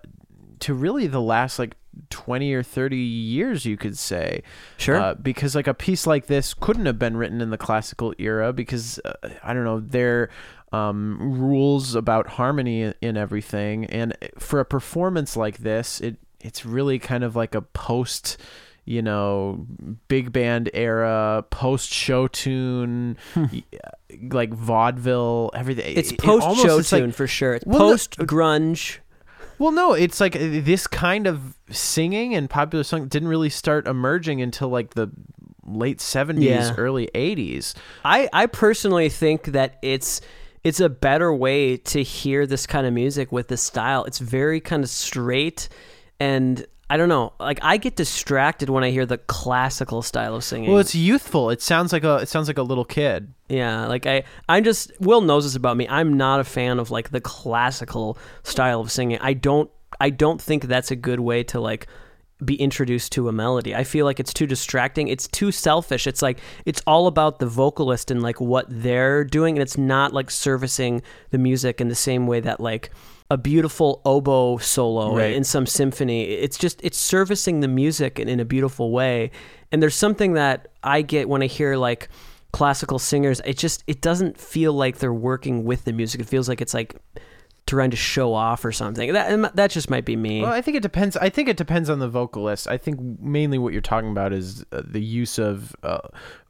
[0.61, 1.77] to really the last like
[2.11, 4.43] 20 or 30 years, you could say.
[4.77, 4.97] Sure.
[4.97, 8.53] Uh, because like a piece like this couldn't have been written in the classical era
[8.53, 10.31] because uh, I don't know their
[10.73, 13.85] um, rules about harmony in everything.
[13.87, 18.39] And for a performance like this, it it's really kind of like a post.
[18.91, 19.67] You know,
[20.09, 23.17] big band era, post show tune,
[24.33, 25.97] like vaudeville, everything.
[25.97, 27.55] It's It- it post show it's like- tune for sure.
[27.55, 28.99] It's Well, post grunge.
[29.61, 33.87] well, no, it's like uh, this kind of singing and popular song didn't really start
[33.87, 35.09] emerging until like the
[35.65, 36.75] late 70s, Yeah.
[36.77, 37.75] early 80s.
[38.05, 40.21] I, I personally think that it's
[40.65, 44.03] it's a better way to hear this kind of music with this style.
[44.05, 45.69] It's very kind of straight
[46.19, 47.33] and I don't know.
[47.39, 50.71] Like I get distracted when I hear the classical style of singing.
[50.71, 51.51] Well, it's youthful.
[51.51, 53.33] It sounds like a it sounds like a little kid.
[53.49, 55.87] yeah, like I I'm just Will knows this about me.
[55.89, 59.19] I'm not a fan of like the classical style of singing.
[59.21, 61.87] I don't I don't think that's a good way to like
[62.45, 63.75] be introduced to a melody.
[63.75, 65.09] I feel like it's too distracting.
[65.09, 66.07] It's too selfish.
[66.07, 70.13] It's like it's all about the vocalist and like what they're doing and it's not
[70.13, 72.91] like servicing the music in the same way that like
[73.31, 75.33] a beautiful oboe solo Right.
[75.35, 76.25] in some symphony.
[76.25, 79.31] It's just it's servicing the music in, in a beautiful way.
[79.71, 82.09] And there's something that I get when I hear like
[82.53, 83.41] classical singers.
[83.45, 86.21] It just it doesn't feel like they're working with the music.
[86.21, 86.97] It feels like it's like
[87.71, 89.13] trying to show off or something.
[89.13, 90.43] That that just might be me.
[90.43, 91.17] Well, I think it depends.
[91.17, 92.69] I think it depends on the vocalist.
[92.69, 96.01] I think mainly what you're talking about is uh, the use of uh,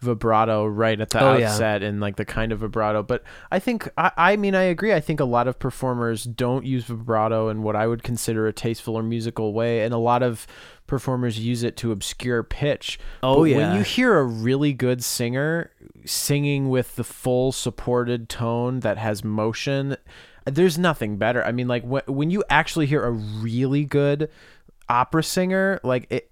[0.00, 1.50] vibrato right at the Oh, yeah.
[1.50, 3.02] outset and like the kind of vibrato.
[3.02, 4.92] But I think I, I mean I agree.
[4.92, 8.52] I think a lot of performers don't use vibrato in what I would consider a
[8.52, 10.46] tasteful or musical way, and a lot of
[10.86, 12.98] performers use it to obscure pitch.
[13.22, 13.56] Oh, But yeah.
[13.58, 15.70] when you hear a really good singer
[16.04, 19.96] singing with the full supported tone that has motion,
[20.44, 21.44] there's nothing better.
[21.44, 24.28] I mean, like wh- when you actually hear a really good
[24.88, 26.30] opera singer, like it,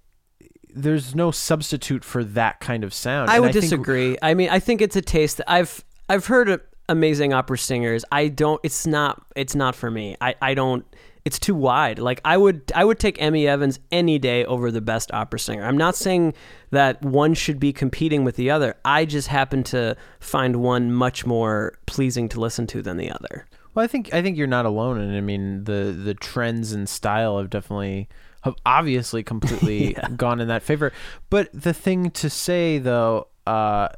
[0.73, 3.29] there's no substitute for that kind of sound.
[3.29, 4.17] I And would think- disagree.
[4.21, 5.37] I mean, I think it's a taste.
[5.37, 8.03] that I've I've heard amazing opera singers.
[8.11, 8.59] I don't.
[8.63, 9.21] It's not.
[9.35, 10.15] It's not for me.
[10.21, 10.85] I I don't.
[11.25, 11.99] It's too wide.
[11.99, 15.63] Like I would I would take Emi Evans any day over the best opera singer.
[15.65, 16.33] I'm not saying
[16.71, 18.75] that one should be competing with the other.
[18.85, 23.45] I just happen to find one much more pleasing to listen to than the other.
[23.73, 26.87] Well, I think I think you're not alone, and I mean the the trends and
[26.87, 28.09] style have definitely
[28.41, 30.91] have obviously completely gone in that favor.
[31.29, 33.89] But the thing to say though, uh,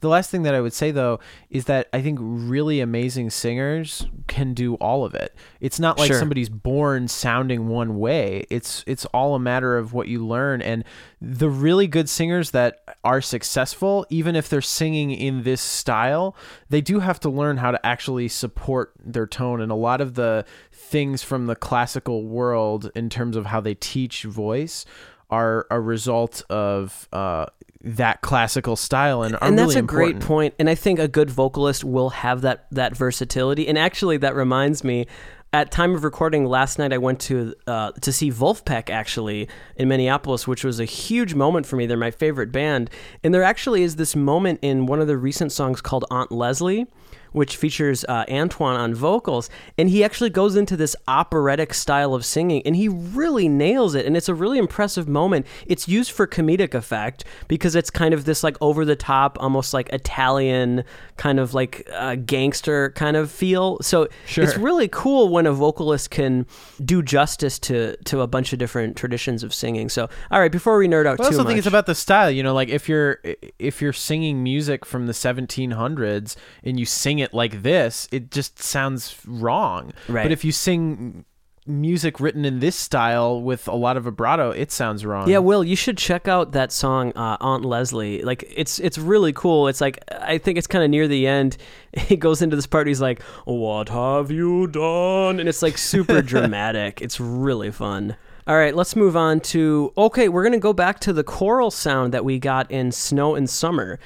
[0.00, 1.18] the last thing that I would say though
[1.50, 5.34] is that I think really amazing singers can do all of it.
[5.60, 6.18] It's not like Sure.
[6.18, 8.46] somebody's born sounding one way.
[8.50, 10.84] It's it's all a matter of what you learn and
[11.20, 16.36] the really good singers that are successful even if they're singing in this style,
[16.68, 20.14] they do have to learn how to actually support their tone and a lot of
[20.14, 24.84] the things from the classical world in terms of how they teach voice
[25.30, 27.44] are a result of uh,
[27.80, 31.30] that classical style and, and that's really a great point and i think a good
[31.30, 35.06] vocalist will have that that versatility and actually that reminds me
[35.52, 39.86] at time of recording last night i went to uh, to see Vulfpeck actually in
[39.86, 41.86] minneapolis which was a huge moment for me.
[41.86, 42.90] They're my favorite band
[43.22, 46.86] and there actually is this moment in one of the recent songs called aunt leslie
[47.32, 52.24] which features uh, Antwaun on vocals, and he actually goes into this operatic style of
[52.24, 54.06] singing, and he really nails it.
[54.06, 55.46] And it's a really impressive moment.
[55.66, 59.74] It's used for comedic effect because it's kind of this like over the top, almost
[59.74, 60.84] like Italian
[61.16, 63.78] kind of like uh, gangster kind of feel.
[63.82, 64.44] So Sure.
[64.44, 66.46] it's really cool when a vocalist can
[66.84, 69.88] do justice to to a bunch of different traditions of singing.
[69.88, 71.94] So, all right, before we nerd out I too also much, think it's about the
[71.94, 72.30] style.
[72.30, 73.18] You know, like if you're
[73.58, 78.62] if you're singing music from the 1700s and you sing it like this, it just
[78.62, 79.92] sounds wrong.
[80.08, 80.24] Right.
[80.24, 81.24] But if you sing
[81.68, 85.28] music written in this style with a lot of vibrato, it sounds wrong.
[85.28, 88.22] Yeah, Will, you should check out that song uh, Aunt Leslie.
[88.22, 89.68] Like it's it's really cool.
[89.68, 91.56] It's like I think it's kind of near the end.
[91.98, 92.86] He goes into this part.
[92.86, 97.00] He's like, "What have you done?" And it's like super dramatic.
[97.00, 98.16] It's really fun.
[98.46, 100.28] All right, let's move on to okay.
[100.28, 103.98] We're gonna go back to the choral sound that we got in Snow and Summer.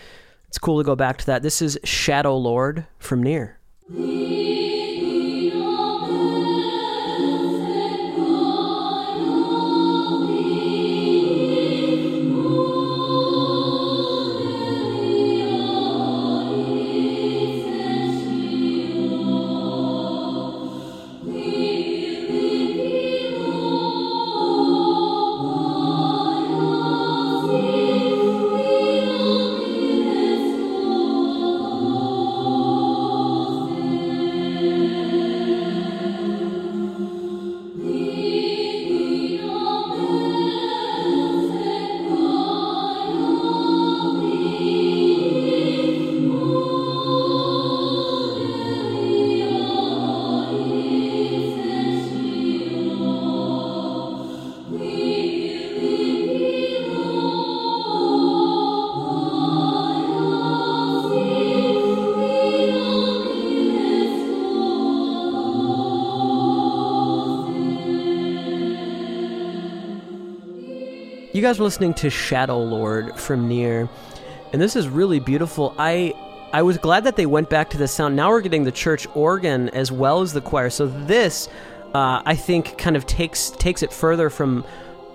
[0.52, 1.42] It's cool to go back to that.
[1.42, 3.58] This is Shadow Lord from Nier.
[71.52, 73.86] Guys were listening to Shadow Lord from Nier,
[74.54, 75.74] and this is really beautiful.
[75.78, 76.14] I
[76.50, 78.16] I was glad that they went back to the sound.
[78.16, 80.70] Now we're getting the church organ as well as the choir.
[80.70, 81.50] So this,
[81.92, 84.64] uh, I think, kind of takes takes it further from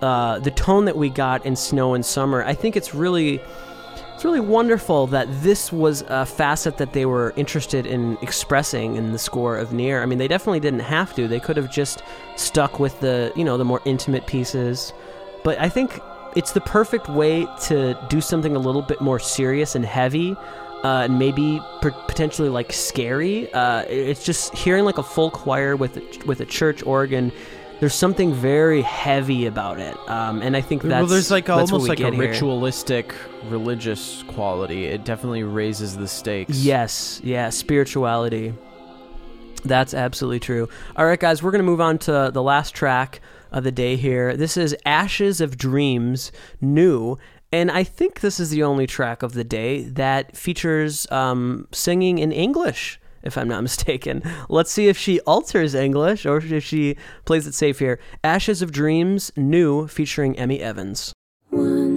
[0.00, 2.44] uh, the tone that we got in Snow and Summer.
[2.44, 3.40] I think it's really
[4.14, 9.10] it's really wonderful that this was a facet that they were interested in expressing in
[9.10, 10.04] the score of Nier.
[10.04, 11.26] I mean, they definitely didn't have to.
[11.26, 12.04] They could have just
[12.36, 14.92] stuck with the you know the more intimate pieces.
[15.42, 16.00] But I think
[16.38, 20.36] it's the perfect way to do something a little bit more serious and heavy,
[20.84, 23.52] uh, and maybe per- potentially like scary.
[23.52, 27.32] Uh, it's just hearing like a full choir with a, with a church organ.
[27.80, 31.88] There's something very heavy about it, um, and I think that's well, there's like almost
[31.88, 32.30] like a here.
[32.30, 33.16] ritualistic
[33.48, 34.84] religious quality.
[34.84, 36.56] It definitely raises the stakes.
[36.56, 38.54] Yes, yeah, spirituality.
[39.64, 40.68] That's absolutely true.
[40.94, 43.96] All right, guys, we're going to move on to the last track of the day
[43.96, 44.36] here.
[44.36, 47.18] This is Ashes of Dreams, new.
[47.52, 52.18] And I think this is the only track of the day that features um, singing
[52.18, 54.22] in English, if I'm not mistaken.
[54.48, 57.98] Let's see if she alters English or if she plays it safe here.
[58.22, 61.12] Ashes of Dreams, new, featuring Emi Evans.
[61.50, 61.87] Once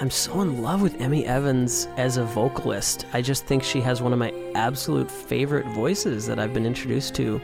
[0.00, 3.04] I'm so in love with Emi Evans as a vocalist.
[3.12, 7.14] I just think she has one of my absolute favorite voices that I've been introduced
[7.16, 7.38] to.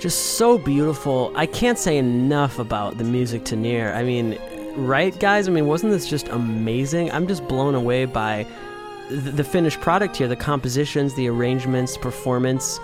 [0.00, 1.32] Just so beautiful.
[1.36, 3.92] I can't say enough about the music to Nier.
[3.92, 4.36] I mean,
[4.74, 5.46] right guys?
[5.46, 7.12] I mean, wasn't this just amazing?
[7.12, 8.48] I'm just blown away by
[9.08, 12.80] the, the finished product here, the compositions, the arrangements, performance.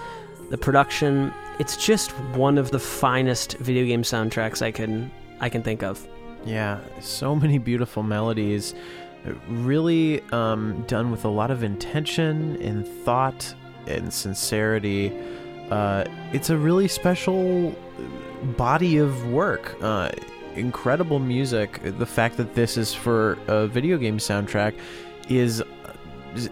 [0.50, 1.32] the production.
[1.58, 5.10] It's just one of the finest video game soundtracks I can
[5.40, 6.06] I can think of.
[6.47, 8.74] Yeah, so many beautiful melodies,
[9.48, 13.52] really um, done with a lot of intention and thought
[13.86, 15.12] and sincerity.
[15.70, 17.74] Uh, it's a really special
[18.56, 19.77] body of work.
[19.82, 20.10] Uh,
[20.55, 21.81] incredible music.
[21.82, 24.74] The fact that this is for a video game soundtrack
[25.28, 25.62] is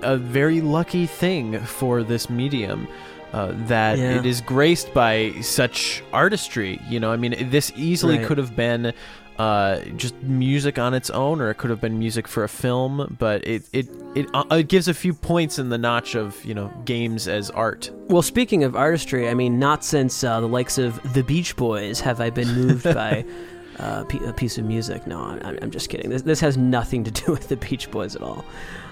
[0.03, 2.89] a very lucky thing for this medium.
[3.33, 4.19] Uh, that Yeah.
[4.19, 6.81] it is graced by such artistry.
[6.89, 8.27] You know, I mean, this easily Right.
[8.29, 8.93] could have been
[9.39, 13.17] uh, just music on its own, or it could have been music for a film.
[13.19, 16.55] But it it it, uh, it gives a few points in the notch of you
[16.55, 17.91] know games as art.
[18.09, 22.01] Well, speaking of artistry, I mean, not since uh, the likes of the Beach Boys
[22.01, 23.25] have I been moved by
[23.79, 25.07] uh, p- a piece of music.
[25.07, 26.11] No, I'm, I'm just kidding.
[26.11, 28.45] This, this has nothing to do with the Beach Boys at all.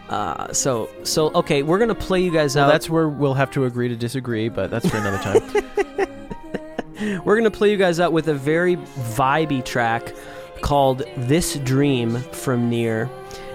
[0.09, 2.73] Uh, so, so okay, we're gonna play you guys Well, out.
[2.73, 5.65] that's where we'll have to agree to disagree, but that's for another time.
[7.25, 10.15] We're gonna play you guys out with a very vibey track
[10.63, 13.11] called "This Dream" from Nier.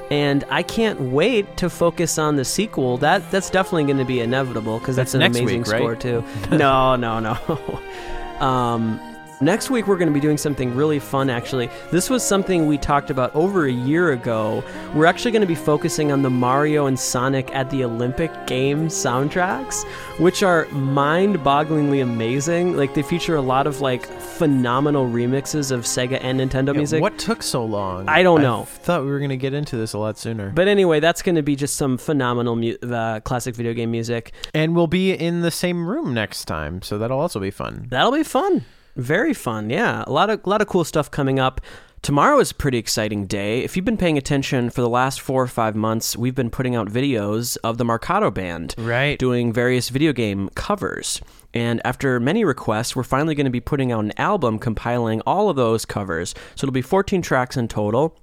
[0.10, 2.98] And I can't wait to focus on the sequel.
[2.98, 5.80] That that's definitely going to be inevitable because that's, That's an amazing week, right?
[5.80, 6.24] score too.
[6.56, 8.40] no, no, no.
[8.46, 9.02] um,
[9.42, 11.30] next week we're going to be doing something really fun.
[11.30, 14.64] Actually, this was something we talked about over a year ago.
[14.94, 18.94] We're actually going to be focusing on the Mario and Sonic at the Olympic Games
[18.94, 19.84] soundtracks,
[20.20, 22.76] which are mind-bogglingly amazing.
[22.78, 27.02] Like they feature a lot of like phenomenal remixes of Sega and Nintendo Yeah, music.
[27.02, 28.08] What took so long?
[28.08, 28.66] I don't know.
[28.66, 30.50] thought we were going to get into this a lot sooner.
[30.52, 34.32] But anyway, that's going to be just some phenomenal mu- uh, classic video game music.
[34.54, 37.88] and we'll be in the same room next time, so that'll also be fun.
[37.90, 38.66] That'll be fun.
[38.98, 39.70] Very fun.
[39.70, 41.62] Yeah, a lot of a lot of cool stuff coming up.
[42.02, 43.64] Tomorrow is a pretty exciting day.
[43.64, 46.76] If you've been paying attention for the last four or five months, we've been putting
[46.76, 49.18] out videos of the Marcato Band Right.
[49.18, 51.22] doing various video game covers.
[51.54, 55.50] And after many requests, we're finally going to be putting out an album compiling all
[55.50, 56.36] of those covers.
[56.56, 58.16] So it'll be 14 tracks in total.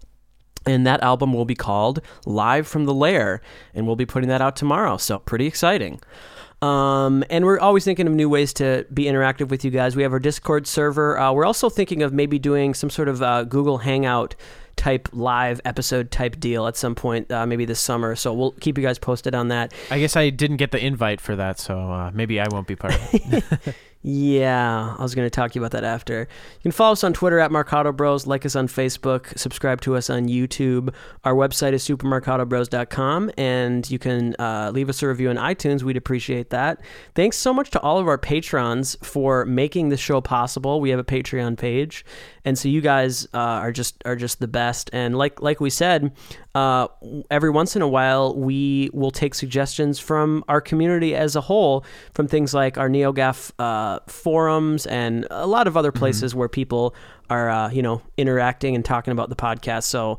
[0.66, 3.42] And that album will be called Live from the Lair.
[3.74, 4.96] And we'll be putting that out tomorrow.
[4.98, 6.01] So pretty exciting.
[6.62, 9.97] Um, and we're always thinking of new ways to be interactive with you guys.
[9.97, 11.18] We have our Discord server.
[11.18, 14.35] Uh, we're also thinking of maybe doing some sort of uh, Google Hangout
[14.76, 18.16] type live episode type deal at some point, uh, maybe this summer.
[18.16, 19.72] So we'll keep you guys posted on that.
[19.90, 22.76] I guess I didn't get the invite for that, so uh, maybe I won't be
[22.76, 23.74] part of it.
[24.06, 26.20] Yeah, I was going to talk to you about that after.
[26.20, 29.97] You can follow us on Twitter at Marcato Bros, like us on Facebook, subscribe to
[29.97, 30.93] us on YouTube.
[31.24, 35.85] Our website is supermarcatobros.com, and you can uh, leave us a review on iTunes.
[35.85, 36.82] We'd appreciate that.
[37.14, 40.82] Thanks so much to all of our patrons for making the show possible.
[40.82, 42.05] We have a Patreon page,
[42.44, 44.90] and so you guys uh, are just are just the best.
[44.93, 46.12] And like like we said,
[46.55, 46.89] uh,
[47.31, 51.86] every once in a while we will take suggestions from our community as a whole,
[52.12, 53.52] from things like our NeoGaf
[53.94, 56.94] uh, forums and a lot of other places where people
[57.30, 59.84] are uh, you know interacting and talking about the podcast.
[59.84, 60.18] So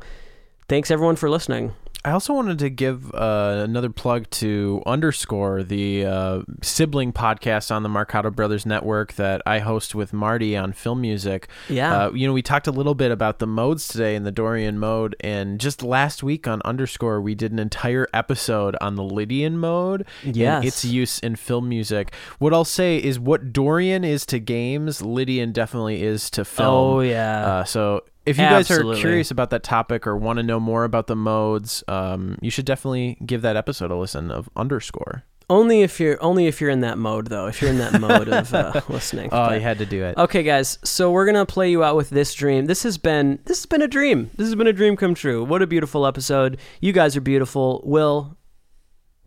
[0.68, 1.72] thanks everyone for listening.
[2.06, 7.82] I also wanted to give uh, another plug to Underscore, the uh, sibling podcast on
[7.82, 11.48] the Marcato Brothers Network that I host with Marty on film music.
[11.68, 12.04] Yeah.
[12.04, 14.78] Uh, you know, we talked a little bit about the modes today in the Dorian
[14.78, 19.58] mode, and just last week on Underscore, we did an entire episode on the Lydian
[19.58, 20.58] mode Yes.
[20.58, 22.14] and its use in film music.
[22.38, 26.68] What I'll say is what Dorian is to games, Lydian definitely is to film.
[26.72, 27.46] Oh yeah.
[27.46, 30.84] Uh, so if you guys are curious about that topic or want to know more
[30.84, 35.22] about the modes, um, you should definitely give that episode a listen of Underscore.
[35.48, 37.46] only if you're only if you're in that mode though.
[37.46, 39.26] If you're in that mode of uh, listening.
[39.32, 40.16] Oh, But- you had to do it.
[40.18, 40.78] Okay, guys.
[40.84, 42.66] So we're gonna play you out with this dream.
[42.66, 44.30] This has been this has been a dream.
[44.36, 45.44] This has been a dream come true.
[45.44, 46.58] What a beautiful episode.
[46.80, 47.80] You guys are beautiful.
[47.84, 48.36] Will,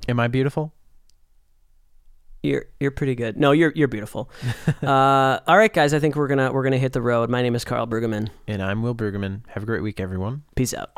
[0.07, 0.73] Am I beautiful?
[2.41, 3.38] You're you're pretty good.
[3.38, 4.30] No, you're you're beautiful.
[4.82, 5.94] uh, all right, guys.
[5.94, 7.30] I think we're gonna we're gonna hit the road.
[7.30, 8.30] My name is Karl Brueggemann.
[8.48, 9.41] And I'm Will Brueggemann.
[9.49, 10.44] Have a great week, everyone.
[10.56, 10.91] Peace out.